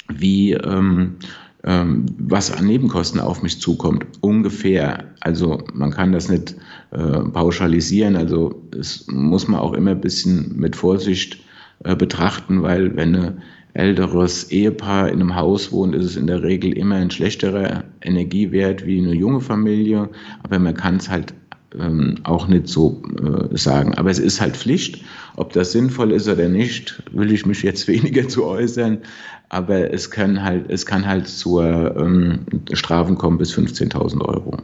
wie 0.10 0.54
ähm, 0.54 1.16
ähm, 1.64 2.06
was 2.18 2.52
an 2.52 2.66
Nebenkosten 2.66 3.20
auf 3.20 3.44
mich 3.44 3.60
zukommt. 3.60 4.06
Ungefähr. 4.22 5.06
Also 5.20 5.60
man 5.74 5.92
kann 5.92 6.12
das 6.12 6.30
nicht 6.30 6.56
äh, 6.92 7.20
pauschalisieren. 7.20 8.16
Also 8.16 8.62
es 8.78 9.06
muss 9.08 9.48
man 9.48 9.60
auch 9.60 9.74
immer 9.74 9.92
ein 9.92 10.02
bisschen 10.02 10.58
mit 10.58 10.76
Vorsicht 10.76 11.38
äh, 11.84 11.96
betrachten, 11.96 12.64
weil 12.64 12.96
wenn 12.96 13.16
eine 13.16 13.38
älteres 13.74 14.52
Ehepaar 14.52 15.10
in 15.10 15.22
einem 15.22 15.36
Haus 15.36 15.72
wohnt, 15.72 15.96
ist 15.96 16.06
es 16.06 16.18
in 16.18 16.28
der 16.28 16.44
Regel 16.44 16.78
immer 16.78 16.96
ein 16.96 17.12
schlechterer 17.12 17.84
Energiewert 18.02 18.86
wie 18.86 19.00
eine 19.00 19.14
junge 19.14 19.42
Familie. 19.42 20.10
Aber 20.44 20.60
man 20.60 20.74
kann 20.74 20.98
es 20.98 21.10
halt 21.10 21.34
ähm, 21.78 22.16
auch 22.24 22.48
nicht 22.48 22.68
so 22.68 23.02
äh, 23.24 23.58
sagen. 23.58 23.94
Aber 23.96 24.10
es 24.10 24.20
ist 24.20 24.42
halt 24.42 24.58
Pflicht. 24.58 25.04
Ob 25.38 25.54
das 25.54 25.72
sinnvoll 25.72 26.12
ist 26.12 26.28
oder 26.28 26.50
nicht, 26.50 27.02
will 27.12 27.32
ich 27.32 27.46
mich 27.46 27.64
jetzt 27.64 27.88
weniger 27.88 28.28
zu 28.28 28.46
äußern. 28.46 29.00
Aber 29.50 29.94
es 29.94 30.10
kann 30.10 30.44
halt, 30.44 30.70
es 30.70 30.86
kann 30.86 31.06
halt 31.06 31.28
zur 31.28 31.96
ähm, 31.98 32.40
Strafen 32.74 33.18
kommen 33.18 33.38
bis 33.38 33.54
15.000 33.54 34.22
Euro. 34.22 34.58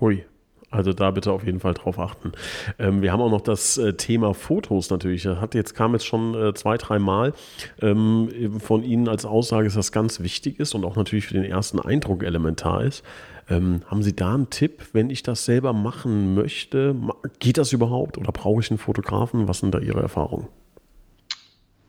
Hui. 0.00 0.24
Also 0.72 0.92
da 0.92 1.10
bitte 1.10 1.30
auf 1.32 1.44
jeden 1.44 1.60
Fall 1.60 1.74
drauf 1.74 1.98
achten. 1.98 2.32
Ähm, 2.78 3.02
wir 3.02 3.12
haben 3.12 3.20
auch 3.20 3.30
noch 3.30 3.42
das 3.42 3.76
äh, 3.76 3.92
Thema 3.94 4.34
Fotos 4.34 4.90
natürlich. 4.90 5.26
Hat 5.26 5.54
jetzt 5.54 5.74
kam 5.74 5.92
jetzt 5.92 6.06
schon 6.06 6.34
äh, 6.34 6.54
zwei, 6.54 6.78
drei 6.78 6.98
Mal 6.98 7.34
ähm, 7.80 8.58
von 8.58 8.82
Ihnen 8.82 9.06
als 9.08 9.24
Aussage, 9.26 9.64
dass 9.64 9.74
das 9.74 9.92
ganz 9.92 10.20
wichtig 10.20 10.58
ist 10.58 10.74
und 10.74 10.84
auch 10.84 10.96
natürlich 10.96 11.26
für 11.26 11.34
den 11.34 11.44
ersten 11.44 11.78
Eindruck 11.78 12.22
elementar 12.22 12.82
ist. 12.82 13.04
Ähm, 13.50 13.82
haben 13.86 14.02
Sie 14.02 14.16
da 14.16 14.34
einen 14.34 14.50
Tipp, 14.50 14.82
wenn 14.92 15.10
ich 15.10 15.22
das 15.22 15.44
selber 15.44 15.74
machen 15.74 16.34
möchte? 16.34 16.96
Geht 17.38 17.58
das 17.58 17.72
überhaupt 17.72 18.16
oder 18.16 18.32
brauche 18.32 18.60
ich 18.60 18.70
einen 18.70 18.78
Fotografen? 18.78 19.48
Was 19.48 19.58
sind 19.58 19.74
da 19.74 19.78
Ihre 19.78 20.00
Erfahrungen? 20.00 20.48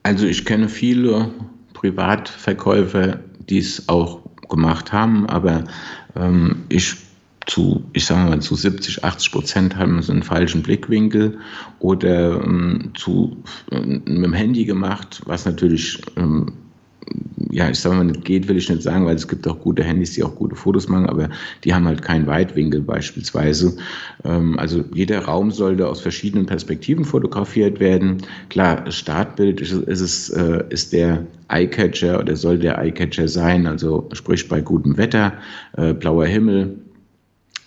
Also 0.04 0.28
ich 0.28 0.44
kenne 0.44 0.68
viele 0.68 1.32
Privatverkäufer, 1.74 3.20
die 3.50 3.60
es 3.60 3.88
auch 3.88 4.20
gemacht 4.50 4.92
haben, 4.92 5.26
aber 5.30 5.64
ähm, 6.16 6.66
ich 6.68 6.98
zu, 7.46 7.84
ich 7.94 8.06
sage 8.06 8.30
mal, 8.30 8.42
zu 8.42 8.56
70, 8.56 9.04
80 9.04 9.32
Prozent 9.32 9.76
haben 9.76 10.02
sie 10.02 10.12
einen 10.12 10.24
falschen 10.24 10.64
Blickwinkel 10.64 11.40
oder 11.80 12.42
ähm, 12.44 12.92
zu, 12.96 13.38
äh, 13.72 13.80
mit 13.80 14.08
dem 14.08 14.34
Handy 14.34 14.66
gemacht, 14.66 15.22
was 15.26 15.46
natürlich 15.46 16.02
ähm, 16.16 16.54
ja, 17.52 17.70
ich 17.70 17.80
sage 17.80 17.96
mal, 17.96 18.06
nicht 18.06 18.26
geht, 18.26 18.48
will 18.48 18.58
ich 18.58 18.70
nicht 18.70 18.82
sagen, 18.82 19.06
weil 19.06 19.16
es 19.16 19.28
gibt 19.28 19.48
auch 19.48 19.60
gute 19.60 19.84
Handys, 19.84 20.14
die 20.14 20.24
auch 20.24 20.36
gute 20.36 20.56
Fotos 20.56 20.88
machen, 20.88 21.08
aber 21.08 21.30
die 21.64 21.74
haben 21.74 21.86
halt 21.86 22.02
keinen 22.02 22.26
Weitwinkel 22.28 22.82
beispielsweise. 22.82 23.78
Ähm, 24.24 24.58
also 24.58 24.84
jeder 24.94 25.26
Raum 25.26 25.52
sollte 25.52 25.88
aus 25.88 26.02
verschiedenen 26.02 26.46
Perspektiven 26.46 27.06
fotografiert 27.06 27.80
werden. 27.80 28.18
Klar, 28.50 28.90
Startbild 28.92 29.62
ist, 29.62 29.72
ist, 29.72 30.02
es, 30.02 30.30
äh, 30.30 30.64
ist 30.70 30.94
der 30.94 31.26
Eyecatcher 31.50 32.20
oder 32.20 32.36
soll 32.36 32.58
der 32.58 32.80
Eyecatcher 32.80 33.28
sein, 33.28 33.68
also 33.68 34.10
sprich 34.14 34.48
bei 34.48 34.62
gutem 34.62 34.98
Wetter, 34.98 35.34
äh, 35.78 35.94
blauer 35.94 36.26
Himmel, 36.26 36.78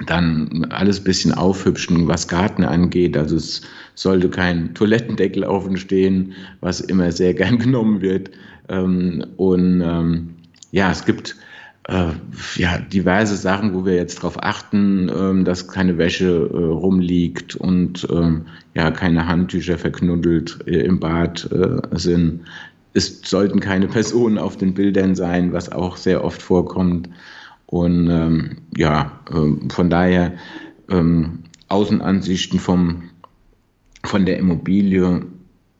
dann 0.04 0.66
alles 0.70 1.00
ein 1.00 1.04
bisschen 1.04 1.32
aufhübschen, 1.32 2.06
was 2.06 2.28
Garten 2.28 2.64
angeht. 2.64 3.16
Also 3.16 3.36
es 3.36 3.62
sollte 3.94 4.28
kein 4.28 4.74
Toilettendeckel 4.74 5.44
offen 5.44 5.76
stehen, 5.76 6.34
was 6.60 6.80
immer 6.80 7.12
sehr 7.12 7.34
gern 7.34 7.58
genommen 7.58 8.00
wird. 8.00 8.30
Ähm, 8.68 9.24
und 9.36 9.80
ähm, 9.80 10.34
ja, 10.70 10.90
es 10.90 11.04
gibt 11.04 11.36
äh, 11.84 12.10
ja, 12.56 12.78
diverse 12.78 13.36
Sachen, 13.36 13.72
wo 13.72 13.86
wir 13.86 13.94
jetzt 13.94 14.18
darauf 14.18 14.42
achten, 14.42 15.10
ähm, 15.16 15.44
dass 15.44 15.68
keine 15.68 15.96
Wäsche 15.98 16.50
äh, 16.52 16.56
rumliegt 16.56 17.54
und 17.54 18.06
ja, 18.74 18.90
keine 18.90 19.26
Handtücher 19.26 19.78
verknuddelt 19.78 20.58
äh, 20.66 20.80
im 20.80 21.00
Bad 21.00 21.48
sind. 21.92 22.40
Es 22.92 23.20
sollten 23.22 23.60
keine 23.60 23.88
Personen 23.88 24.38
auf 24.38 24.56
den 24.56 24.74
Bildern 24.74 25.14
sein, 25.14 25.52
was 25.52 25.70
auch 25.70 25.96
sehr 25.96 26.24
oft 26.24 26.42
vorkommt. 26.42 27.08
Und 27.66 28.08
ähm, 28.08 28.56
ja, 28.76 29.20
äh, 29.30 29.68
von 29.70 29.90
daher 29.90 30.34
ähm, 30.88 31.40
Außenansichten 31.68 32.60
vom, 32.60 33.10
von 34.04 34.24
der 34.24 34.38
Immobilie, 34.38 35.22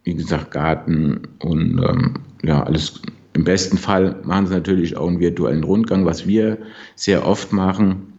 wie 0.05 0.14
gesagt, 0.14 0.51
Garten 0.51 1.22
und 1.38 1.79
ähm, 1.79 2.14
ja, 2.42 2.62
alles. 2.62 3.03
Im 3.35 3.44
besten 3.44 3.77
Fall 3.77 4.16
machen 4.25 4.46
sie 4.46 4.55
natürlich 4.55 4.96
auch 4.96 5.09
einen 5.09 5.20
virtuellen 5.20 5.62
Rundgang, 5.62 6.07
was 6.07 6.27
wir 6.27 6.57
sehr 6.94 7.27
oft 7.27 7.53
machen, 7.53 8.14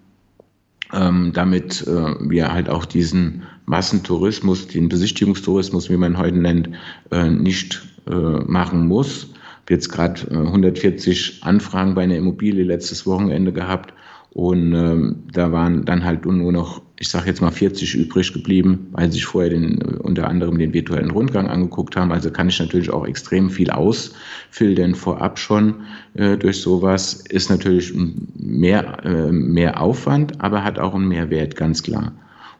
ähm, 0.93 1.31
damit 1.33 1.87
äh, 1.87 2.29
wir 2.29 2.53
halt 2.53 2.69
auch 2.69 2.85
diesen 2.85 3.41
Massentourismus, 3.65 4.67
den 4.67 4.89
Besichtigungstourismus, 4.89 5.89
wie 5.89 5.97
man 5.97 6.19
heute 6.19 6.37
nennt, 6.37 6.69
äh, 7.09 7.31
nicht 7.31 7.87
äh, 8.07 8.13
machen 8.13 8.87
muss 8.87 9.33
jetzt 9.69 9.89
gerade 9.89 10.21
äh, 10.31 10.35
140 10.35 11.39
Anfragen 11.41 11.95
bei 11.95 12.03
einer 12.03 12.15
Immobilie 12.15 12.63
letztes 12.63 13.05
Wochenende 13.05 13.51
gehabt 13.51 13.93
und 14.37 14.75
ähm, 14.75 15.23
da 15.33 15.51
waren 15.51 15.83
dann 15.85 16.03
halt 16.03 16.23
nur 16.27 16.51
noch, 16.51 16.83
ich 16.99 17.09
sage 17.09 17.25
jetzt 17.25 17.41
mal 17.41 17.49
40 17.49 17.95
übrig 17.95 18.31
geblieben, 18.33 18.87
weil 18.91 19.07
sie 19.07 19.13
sich 19.13 19.25
vorher 19.25 19.49
den, 19.49 19.81
äh, 19.81 19.95
unter 19.95 20.27
anderem 20.27 20.59
den 20.59 20.73
virtuellen 20.73 21.09
Rundgang 21.09 21.47
angeguckt 21.47 21.95
haben. 21.95 22.11
Also 22.11 22.29
kann 22.29 22.47
ich 22.47 22.59
natürlich 22.59 22.91
auch 22.91 23.07
extrem 23.07 23.49
viel 23.49 23.71
ausfiltern 23.71 24.93
vorab 24.93 25.39
schon 25.39 25.77
äh, 26.13 26.37
durch 26.37 26.61
sowas. 26.61 27.25
Ist 27.29 27.49
natürlich 27.49 27.95
mehr, 28.35 29.03
äh, 29.03 29.31
mehr 29.31 29.81
Aufwand, 29.81 30.39
aber 30.39 30.63
hat 30.63 30.77
auch 30.77 30.93
einen 30.93 31.07
Mehrwert, 31.07 31.55
ganz 31.55 31.81
klar. 31.81 32.13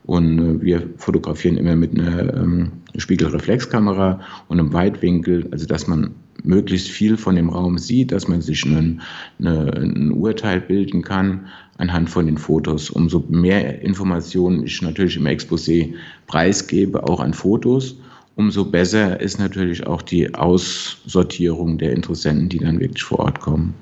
Und 0.04 0.40
äh, 0.40 0.62
wir 0.64 0.90
fotografieren 0.98 1.58
immer 1.58 1.76
mit 1.76 2.00
einer 2.00 2.34
ähm, 2.34 2.72
Spiegelreflexkamera 2.98 4.20
und 4.48 4.60
einem 4.60 4.74
Weitwinkel, 4.74 5.48
also 5.52 5.68
dass 5.68 5.88
man 5.88 6.16
möglichst 6.48 6.90
viel 6.90 7.18
von 7.18 7.36
dem 7.36 7.50
Raum 7.50 7.78
sieht, 7.78 8.12
dass 8.12 8.28
man 8.28 8.42
sich 8.42 8.66
einen, 8.66 9.02
eine, 9.40 9.74
ein 9.74 10.12
Urteil 10.12 10.62
bilden 10.62 11.02
kann 11.02 11.48
anhand 11.78 12.10
von 12.10 12.26
den 12.26 12.38
Fotos. 12.38 12.90
Umso 12.90 13.24
mehr 13.30 13.82
Informationen 13.82 14.64
ich 14.64 14.82
natürlich 14.82 15.18
im 15.18 15.26
Exposé 15.26 15.94
preisgebe, 16.26 17.04
auch 17.04 17.20
an 17.20 17.34
Fotos, 17.34 17.98
umso 18.36 18.66
besser 18.66 19.20
ist 19.20 19.40
natürlich 19.40 19.86
auch 19.86 20.02
die 20.02 20.34
Aussortierung 20.34 21.78
der 21.78 21.94
Interessenten, 21.94 22.50
die 22.50 22.60
dann 22.60 22.80
wirklich 22.80 23.04
vor 23.04 23.20
Ort 23.20 23.40
kommen. 23.40 23.74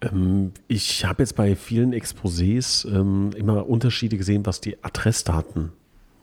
Ähm, 0.00 0.52
ich 0.68 1.04
habe 1.04 1.22
jetzt 1.22 1.36
bei 1.36 1.54
vielen 1.56 1.92
Exposés 1.92 2.88
ähm, 2.88 3.30
immer 3.36 3.68
Unterschiede 3.68 4.16
gesehen, 4.16 4.46
was 4.46 4.60
die 4.60 4.82
Adressdaten 4.82 5.72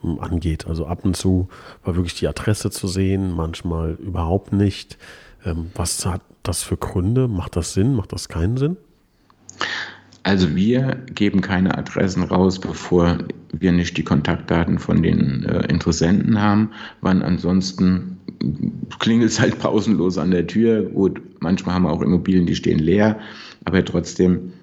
angeht. 0.04 0.68
Also 0.68 0.86
ab 0.86 1.06
und 1.06 1.16
zu 1.16 1.48
war 1.84 1.96
wirklich 1.96 2.16
die 2.16 2.28
Adresse 2.28 2.72
zu 2.72 2.88
sehen, 2.88 3.34
manchmal 3.36 3.94
überhaupt 3.94 4.54
nicht. 4.54 4.98
was 5.76 6.06
hat 6.06 6.22
das 6.44 6.62
für 6.62 6.78
Gründe? 6.78 7.28
Macht 7.28 7.56
das 7.56 7.74
Sinn? 7.74 7.96
Macht 7.96 8.14
das 8.14 8.30
keinen 8.30 8.58
Sinn? 8.58 8.78
Also 10.24 10.56
wir 10.56 11.04
geben 11.16 11.42
keine 11.42 11.76
Adressen 11.76 12.24
raus, 12.24 12.60
bevor 12.60 13.18
wir 13.52 13.72
nicht 13.72 13.98
die 13.98 14.04
Kontaktdaten 14.04 14.78
von 14.78 15.02
den 15.02 15.44
äh, 15.46 15.66
Interessenten 15.68 16.40
haben. 16.40 16.72
Wann 17.02 17.24
ansonsten 17.24 18.20
klingelt 19.00 19.32
es 19.32 19.40
halt 19.40 19.58
pausenlos 19.58 20.20
an 20.20 20.30
der 20.30 20.46
Tür. 20.46 20.84
Gut, 20.84 21.20
manchmal 21.40 21.74
haben 21.74 21.84
wir 21.84 21.92
auch 21.92 22.04
Immobilien, 22.04 22.46
die 22.46 22.56
stehen 22.56 22.80
leer 22.80 23.20
aber 23.66 23.86
trotzdem, 23.86 24.54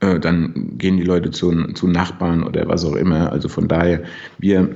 äh, 0.00 0.20
dann 0.20 0.78
gehen 0.78 0.96
die 0.96 1.04
Leute 1.04 1.30
zu, 1.30 1.52
zu 1.72 1.88
Nachbarn 1.88 2.42
oder 2.42 2.68
was 2.68 2.84
auch 2.84 2.94
immer. 2.94 3.32
Also 3.32 3.48
von 3.48 3.68
daher, 3.68 4.02
wir 4.38 4.68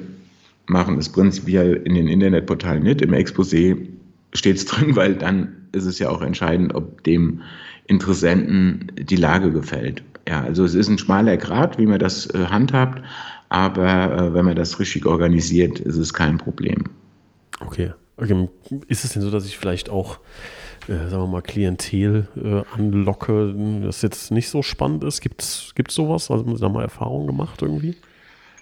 machen 0.66 0.96
das 0.96 1.10
prinzipiell 1.10 1.74
in 1.84 1.94
den 1.94 2.08
Internetportalen 2.08 2.82
nicht. 2.82 3.02
Im 3.02 3.12
Exposé 3.12 3.88
steht 4.32 4.56
es 4.56 4.64
drin, 4.66 4.96
weil 4.96 5.14
dann 5.14 5.56
ist 5.72 5.86
es 5.86 5.98
ja 5.98 6.08
auch 6.08 6.22
entscheidend, 6.22 6.74
ob 6.74 7.04
dem 7.04 7.42
Interessenten 7.86 8.92
die 8.96 9.16
Lage 9.16 9.52
gefällt. 9.52 10.02
Ja, 10.28 10.42
also 10.42 10.64
es 10.64 10.74
ist 10.74 10.88
ein 10.88 10.98
schmaler 10.98 11.36
Grad, 11.36 11.78
wie 11.78 11.86
man 11.86 11.98
das 11.98 12.32
äh, 12.32 12.46
handhabt, 12.46 13.02
aber 13.48 14.12
äh, 14.12 14.34
wenn 14.34 14.44
man 14.44 14.56
das 14.56 14.78
richtig 14.78 15.04
organisiert, 15.04 15.80
ist 15.80 15.96
es 15.96 16.14
kein 16.14 16.38
Problem. 16.38 16.84
Okay. 17.60 17.92
okay. 18.16 18.48
Ist 18.86 19.04
es 19.04 19.12
denn 19.12 19.22
so, 19.22 19.30
dass 19.30 19.46
ich 19.46 19.58
vielleicht 19.58 19.90
auch 19.90 20.20
äh, 20.88 21.08
sagen 21.08 21.22
wir 21.22 21.26
mal, 21.26 21.42
Klientel 21.42 22.28
äh, 22.36 22.62
anlocke, 22.76 23.54
das 23.82 24.02
jetzt 24.02 24.30
nicht 24.30 24.48
so 24.48 24.62
spannend 24.62 25.04
ist? 25.04 25.20
Gibt 25.20 25.42
es 25.42 25.72
sowas? 25.90 26.30
Also 26.30 26.44
haben 26.44 26.56
Sie 26.56 26.60
da 26.60 26.68
mal 26.68 26.82
Erfahrungen 26.82 27.26
gemacht 27.26 27.62
irgendwie? 27.62 27.96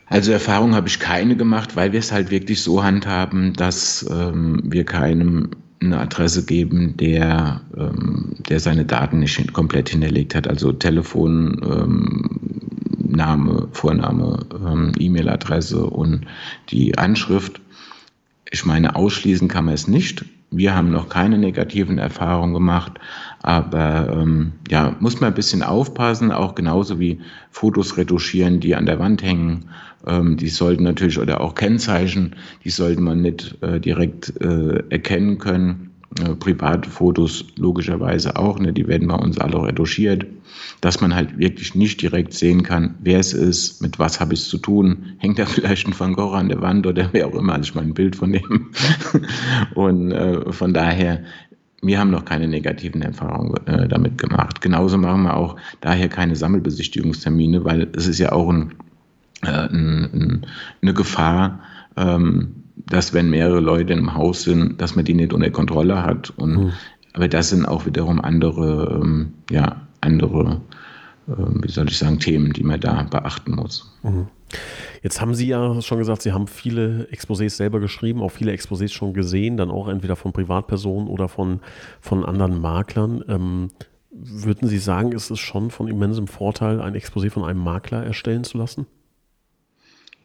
Also 0.07 0.33
Erfahrungen 0.33 0.75
habe 0.75 0.89
ich 0.89 0.99
keine 0.99 1.37
gemacht, 1.37 1.77
weil 1.77 1.93
wir 1.93 2.01
es 2.01 2.11
halt 2.11 2.33
wirklich 2.33 2.63
so 2.63 2.83
handhaben, 2.83 3.53
dass 3.53 4.05
ähm, 4.11 4.61
wir 4.65 4.85
keinem 4.85 5.51
eine 5.81 5.99
Adresse 5.99 6.45
geben, 6.45 6.97
der, 6.97 7.63
ähm, 7.77 8.35
der 8.49 8.61
seine 8.61 8.85
Daten 8.85 9.21
nicht 9.21 9.53
komplett 9.53 9.89
hinterlegt 9.89 10.35
hat. 10.35 10.47
Also 10.49 10.73
Telefon, 10.73 11.61
ähm, 11.65 12.41
Name, 12.99 13.69
Vorname, 13.73 14.47
ähm, 14.55 14.93
E-Mail-Adresse 14.99 15.85
und 15.87 16.27
die 16.71 16.99
Anschrift. 16.99 17.61
Ich 18.51 18.65
meine, 18.65 18.97
ausschließen 18.97 19.49
kann 19.49 19.65
man 19.65 19.75
es 19.75 19.89
nicht. 19.89 20.25
Wir 20.53 20.75
haben 20.75 20.91
noch 20.91 21.09
keine 21.09 21.39
negativen 21.39 21.99
Erfahrungen 21.99 22.55
gemacht, 22.55 22.99
aber 23.41 24.09
ähm, 24.13 24.53
ja, 24.69 24.97
muss 24.99 25.21
man 25.21 25.29
ein 25.29 25.35
bisschen 25.35 25.63
aufpassen, 25.63 26.33
auch 26.33 26.57
genauso 26.57 26.99
wie 26.99 27.21
Fotos 27.51 27.97
retuschieren, 27.97 28.59
die 28.59 28.75
an 28.75 28.87
der 28.87 28.99
Wand 28.99 29.23
hängen. 29.23 29.71
Ähm, 30.07 30.37
die 30.37 30.49
sollten 30.49 30.83
natürlich, 30.83 31.19
oder 31.21 31.41
auch 31.41 31.55
Kennzeichen, 31.55 32.35
die 32.65 32.71
sollte 32.71 33.01
man 33.01 33.23
nicht 33.23 33.63
äh, 33.63 33.79
direkt 33.79 34.41
äh, 34.41 34.83
erkennen 34.89 35.39
können. 35.39 35.90
Äh, 36.19 36.35
private 36.35 36.91
Fotos 36.91 37.45
logischerweise 37.57 38.35
auch, 38.35 38.59
ne, 38.59 38.73
die 38.73 38.89
werden 38.89 39.07
bei 39.07 39.15
uns 39.15 39.39
alle 39.39 39.63
retuschiert, 39.63 40.27
dass 40.81 41.01
man 41.01 41.15
halt 41.15 41.39
wirklich 41.39 41.77
nicht 41.77 42.03
direkt 42.03 42.35
sehen 42.35 42.65
kann, 42.65 42.97
wer 43.01 43.21
es 43.21 43.33
ist, 43.33 43.81
mit 43.81 44.01
was 44.01 44.19
habe 44.19 44.35
ich 44.35 44.41
es 44.41 44.49
zu 44.49 44.59
tun, 44.59 45.13
hängt 45.19 45.39
da 45.39 45.47
vielleicht 45.47 45.87
ein 45.87 45.95
Van 45.97 46.15
Gogh 46.15 46.35
an 46.35 46.49
der 46.49 46.61
Wand 46.63 46.85
oder 46.89 47.09
wer 47.13 47.29
auch 47.29 47.35
immer, 47.37 47.53
also 47.53 47.63
ich 47.63 47.75
mal 47.77 47.85
ein 47.85 47.95
Bild 47.95 48.17
von 48.17 48.33
dem. 48.33 48.71
Und 49.77 50.11
äh, 50.11 50.53
von 50.53 50.75
daher, 50.75 51.23
wir 51.81 52.01
haben 52.01 52.11
noch 52.11 52.25
keine 52.25 52.49
negativen 52.49 53.03
Erfahrungen 53.03 53.55
äh, 53.69 53.87
damit 53.87 54.19
gemacht. 54.19 54.61
Genauso 54.61 54.99
machen 54.99 55.23
wir 55.23 55.37
auch 55.37 55.55
daher 55.81 56.09
keine 56.09 56.35
Sammelbesichtigungstermine, 56.35 57.65
weil 57.65 57.89
es 57.95 58.09
ist 58.09 58.19
ja 58.19 58.33
auch 58.33 58.51
ein, 58.51 58.75
äh, 59.43 59.47
ein, 59.47 60.11
ein, 60.13 60.47
eine 60.83 60.93
Gefahr, 60.93 61.61
ähm, 61.97 62.60
dass 62.87 63.13
wenn 63.15 63.31
mehrere 63.31 63.61
Leute 63.61 63.93
im 63.93 64.15
Haus 64.15 64.43
sind, 64.43 64.81
dass 64.81 64.97
man 64.97 65.05
die 65.05 65.15
nicht 65.15 65.33
unter 65.33 65.51
Kontrolle 65.51 66.03
hat. 66.03 66.31
Und, 66.37 66.57
mhm. 66.57 66.73
Aber 67.13 67.29
das 67.29 67.51
sind 67.51 67.67
auch 67.67 67.87
wiederum 67.87 68.21
andere, 68.21 69.01
ähm, 69.03 69.35
ja, 69.51 69.83
andere, 70.01 70.61
äh, 71.29 71.33
wie 71.63 71.71
soll 71.71 71.89
ich 71.89 71.99
sagen, 71.99 72.19
Themen, 72.19 72.53
die 72.53 72.63
man 72.63 72.81
da 72.81 73.03
beachten 73.03 73.53
muss. 73.53 73.93
Mhm. 74.03 74.29
Jetzt 75.03 75.21
haben 75.21 75.35
Sie 75.35 75.47
ja 75.47 75.81
schon 75.81 75.99
gesagt, 75.99 76.23
Sie 76.23 76.33
haben 76.33 76.47
viele 76.47 77.09
Exposés 77.13 77.51
selber 77.51 77.81
geschrieben, 77.81 78.21
auch 78.21 78.31
viele 78.31 78.53
Exposés 78.53 78.93
schon 78.93 79.15
gesehen, 79.15 79.57
dann 79.57 79.71
auch 79.71 79.89
entweder 79.89 80.17
von 80.17 80.33
Privatpersonen 80.33 81.09
oder 81.09 81.29
von, 81.29 81.61
von 82.01 82.25
anderen 82.25 82.61
Maklern. 82.61 83.25
Ähm, 83.29 83.69
würden 84.11 84.69
Sie 84.69 84.79
sagen, 84.79 85.13
ist 85.13 85.31
es 85.31 85.39
schon 85.39 85.71
von 85.71 85.87
immensem 85.87 86.27
Vorteil, 86.27 86.81
ein 86.81 86.95
Exposé 86.95 87.31
von 87.31 87.45
einem 87.45 87.61
Makler 87.61 88.05
erstellen 88.05 88.45
zu 88.45 88.59
lassen? 88.59 88.87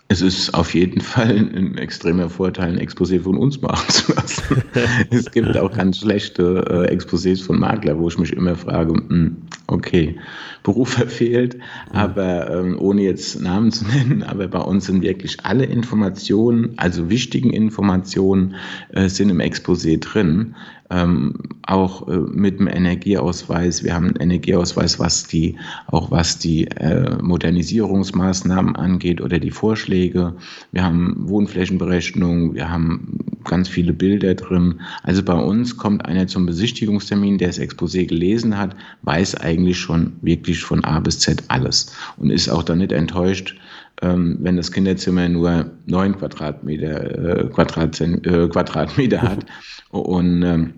Es 0.07 0.21
ist 0.21 0.53
auf 0.53 0.73
jeden 0.75 1.01
Fall 1.01 1.35
ein 1.35 1.77
extremer 1.79 2.29
Vorteil, 2.29 2.73
ein 2.73 2.79
Exposé 2.79 3.19
von 3.19 3.37
uns 3.37 3.59
machen 3.61 3.89
zu 3.89 4.13
lassen. 4.13 4.63
es 5.09 5.31
gibt 5.31 5.57
auch 5.57 5.71
ganz 5.71 5.99
schlechte 5.99 6.87
äh, 6.87 6.95
Exposés 6.95 7.43
von 7.43 7.59
Makler, 7.59 7.97
wo 7.97 8.07
ich 8.07 8.17
mich 8.17 8.31
immer 8.31 8.55
frage, 8.55 8.93
mh, 8.93 9.09
hm, 9.09 9.37
okay, 9.67 10.15
Beruf 10.63 10.89
verfehlt, 10.93 11.57
aber 11.91 12.49
ähm, 12.49 12.77
ohne 12.79 13.01
jetzt 13.01 13.41
Namen 13.41 13.71
zu 13.71 13.85
nennen, 13.85 14.23
aber 14.23 14.47
bei 14.47 14.59
uns 14.59 14.85
sind 14.85 15.01
wirklich 15.01 15.37
alle 15.43 15.65
Informationen, 15.65 16.73
also 16.77 17.09
wichtigen 17.09 17.51
Informationen, 17.51 18.55
äh, 18.89 19.09
sind 19.09 19.29
im 19.29 19.39
Exposé 19.39 19.99
drin 19.99 20.55
ähm, 20.89 21.33
auch 21.63 22.07
äh, 22.07 22.17
mit 22.17 22.59
dem 22.59 22.67
Energieausweis. 22.67 23.83
Wir 23.83 23.95
haben 23.95 24.07
einen 24.07 24.31
Energieausweis, 24.31 24.99
was 24.99 25.25
die, 25.25 25.57
auch 25.87 26.11
was 26.11 26.37
die 26.37 26.67
äh, 26.67 27.21
Modernisierungsmaßnahmen 27.21 28.75
angeht 28.75 29.21
oder 29.21 29.39
die 29.39 29.51
Vorschläge. 29.51 30.35
Wir 30.71 30.83
haben 30.83 31.15
Wohnflächenberechnung, 31.27 32.53
wir 32.53 32.69
haben 32.69 33.19
ganz 33.45 33.69
viele 33.69 33.93
Bilder 33.93 34.35
drin. 34.35 34.81
Also 35.03 35.23
bei 35.23 35.33
uns 35.33 35.77
kommt 35.77 36.05
einer 36.05 36.27
zum 36.27 36.45
Besichtigungstermin, 36.45 37.37
der 37.37 37.47
das 37.49 37.59
Exposé 37.59 38.05
gelesen 38.05 38.57
hat, 38.57 38.75
weiß 39.03 39.35
eigentlich 39.35 39.79
schon 39.79 40.13
wirklich 40.21 40.63
von 40.63 40.83
A 40.83 40.99
bis 40.99 41.19
Z 41.19 41.43
alles 41.47 41.95
und 42.17 42.29
ist 42.29 42.49
auch 42.49 42.63
dann 42.63 42.79
nicht 42.79 42.91
enttäuscht, 42.91 43.55
ähm, 44.01 44.37
wenn 44.41 44.57
das 44.57 44.71
Kinderzimmer 44.71 45.29
nur 45.29 45.71
neun 45.85 46.17
Quadratmeter, 46.17 47.39
äh, 47.39 47.41
äh, 47.41 48.47
Quadratmeter 48.49 49.21
hat 49.21 49.45
und 49.91 50.43
ähm, 50.43 50.73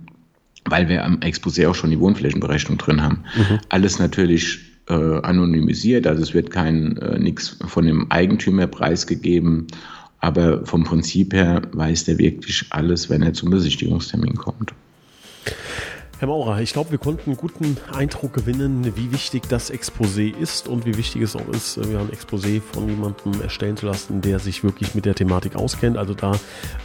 weil 0.70 0.90
wir 0.90 1.06
am 1.06 1.20
Exposé 1.20 1.68
auch 1.68 1.76
schon 1.76 1.92
die 1.92 2.00
Wohnflächenberechnung 2.00 2.78
drin 2.78 3.02
haben. 3.02 3.24
Mhm. 3.36 3.60
Alles 3.70 4.00
natürlich 4.00 4.60
äh, 4.90 4.94
anonymisiert, 4.94 6.08
also 6.08 6.22
es 6.22 6.34
wird 6.34 6.52
kein 6.52 6.98
äh, 6.98 7.18
nichts 7.20 7.58
von 7.66 7.86
dem 7.86 8.12
Eigentümer 8.12 8.68
preisgegeben, 8.68 9.68
aber 10.20 10.66
vom 10.66 10.84
Prinzip 10.84 11.34
her 11.34 11.62
weiß 11.72 12.06
der 12.06 12.18
wirklich 12.18 12.66
alles, 12.70 13.10
wenn 13.10 13.22
er 13.22 13.34
zum 13.34 13.50
Besichtigungstermin 13.50 14.36
kommt. 14.36 14.74
Herr 16.20 16.30
Maurer, 16.30 16.62
ich 16.62 16.74
glaube, 16.74 16.90
wir 16.90 16.98
konnten 16.98 17.30
einen 17.30 17.38
guten 17.38 17.78
Eindruck 17.94 18.34
gewinnen, 18.34 18.92
wie 18.96 19.12
wichtig 19.12 19.44
das 19.50 19.72
Exposé 19.72 20.36
ist 20.36 20.68
und 20.68 20.84
wie 20.88 20.98
wichtig 20.98 21.22
es 21.22 21.36
auch 21.36 21.48
ist, 21.50 21.78
ja, 21.78 22.00
ein 22.00 22.10
Exposé 22.10 22.60
von 22.60 22.90
jemandem 22.90 23.40
erstellen 23.40 23.78
zu 23.78 23.86
lassen, 23.86 24.22
der 24.22 24.40
sich 24.40 24.64
wirklich 24.64 24.96
mit 24.96 25.06
der 25.06 25.14
Thematik 25.14 25.56
auskennt. 25.56 25.96
Also 25.96 26.16
da, 26.16 26.32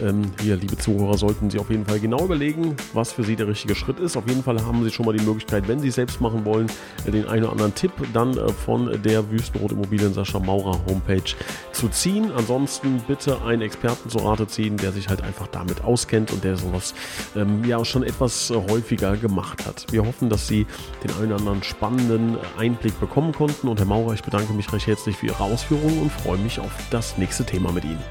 ähm, 0.03 0.33
hier, 0.43 0.57
liebe 0.57 0.77
Zuhörer, 0.77 1.17
sollten 1.17 1.49
Sie 1.49 1.59
auf 1.59 1.71
jeden 1.71 1.87
Fall 1.87 1.99
genau 1.99 2.23
überlegen, 2.27 2.77
was 2.93 3.13
für 3.15 3.23
Sie 3.23 3.35
der 3.35 3.49
richtige 3.49 3.75
Schritt 3.75 4.01
ist. 4.01 4.19
Auf 4.19 4.29
jeden 4.29 4.43
Fall 4.43 4.63
haben 4.67 4.85
Sie 4.85 4.91
schon 4.91 5.07
mal 5.07 5.17
die 5.17 5.25
Möglichkeit, 5.25 5.67
wenn 5.67 5.81
Sie 5.81 5.89
es 5.89 5.95
selbst 5.95 6.21
machen 6.21 6.45
wollen, 6.45 6.67
den 7.07 7.27
einen 7.27 7.45
oder 7.45 7.53
anderen 7.53 7.75
Tipp 7.75 7.93
dann 8.13 8.37
äh, 8.37 8.51
von 8.51 9.01
der 9.03 9.31
Wüstenrot 9.31 9.73
Immobilien 9.73 10.13
Sascha 10.13 10.41
Maurer 10.41 10.79
Homepage 10.87 11.33
zu 11.73 11.89
ziehen. 11.89 12.31
Ansonsten 12.37 13.01
bitte 13.09 13.41
einen 13.41 13.63
Experten 13.63 14.11
zu 14.11 14.19
Rate 14.19 14.47
ziehen, 14.47 14.77
der 14.77 14.93
sich 14.93 15.09
halt 15.09 15.23
einfach 15.23 15.47
damit 15.47 15.85
auskennt 15.85 16.33
und 16.33 16.45
der 16.45 16.59
sowas 16.59 16.93
ähm, 17.35 17.65
ja 17.65 17.83
schon 17.83 18.03
etwas 18.03 18.53
häufiger 18.69 19.22
gemacht 19.23 19.67
hat. 19.67 19.87
Wir 19.91 20.05
hoffen, 20.05 20.29
dass 20.29 20.47
Sie 20.47 20.67
den 21.03 21.13
einen 21.13 21.33
oder 21.33 21.37
anderen 21.37 21.63
spannenden 21.63 22.37
Einblick 22.59 23.01
bekommen 23.01 23.33
konnten. 23.33 23.69
Und 23.69 23.79
Herr 23.79 23.87
Maurer, 23.87 24.13
ich 24.13 24.23
bedanke 24.23 24.53
mich 24.53 24.71
recht 24.71 24.87
herzlich 24.87 25.17
für 25.17 25.27
Ihre 25.27 25.41
Ausführungen 25.41 26.03
und 26.03 26.13
freue 26.13 26.39
mich 26.39 26.61
auf 26.61 26.71
das 26.91 27.17
nächste 27.17 27.47
Thema 27.47 27.73
mit 27.73 27.85
Ihnen. 27.85 28.03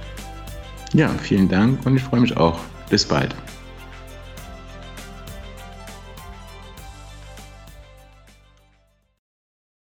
Ja, 0.93 1.09
vielen 1.21 1.47
Dank 1.47 1.85
und 1.85 1.95
ich 1.95 2.03
freue 2.03 2.21
mich 2.21 2.35
auch. 2.35 2.59
Bis 2.89 3.05
bald. 3.05 3.35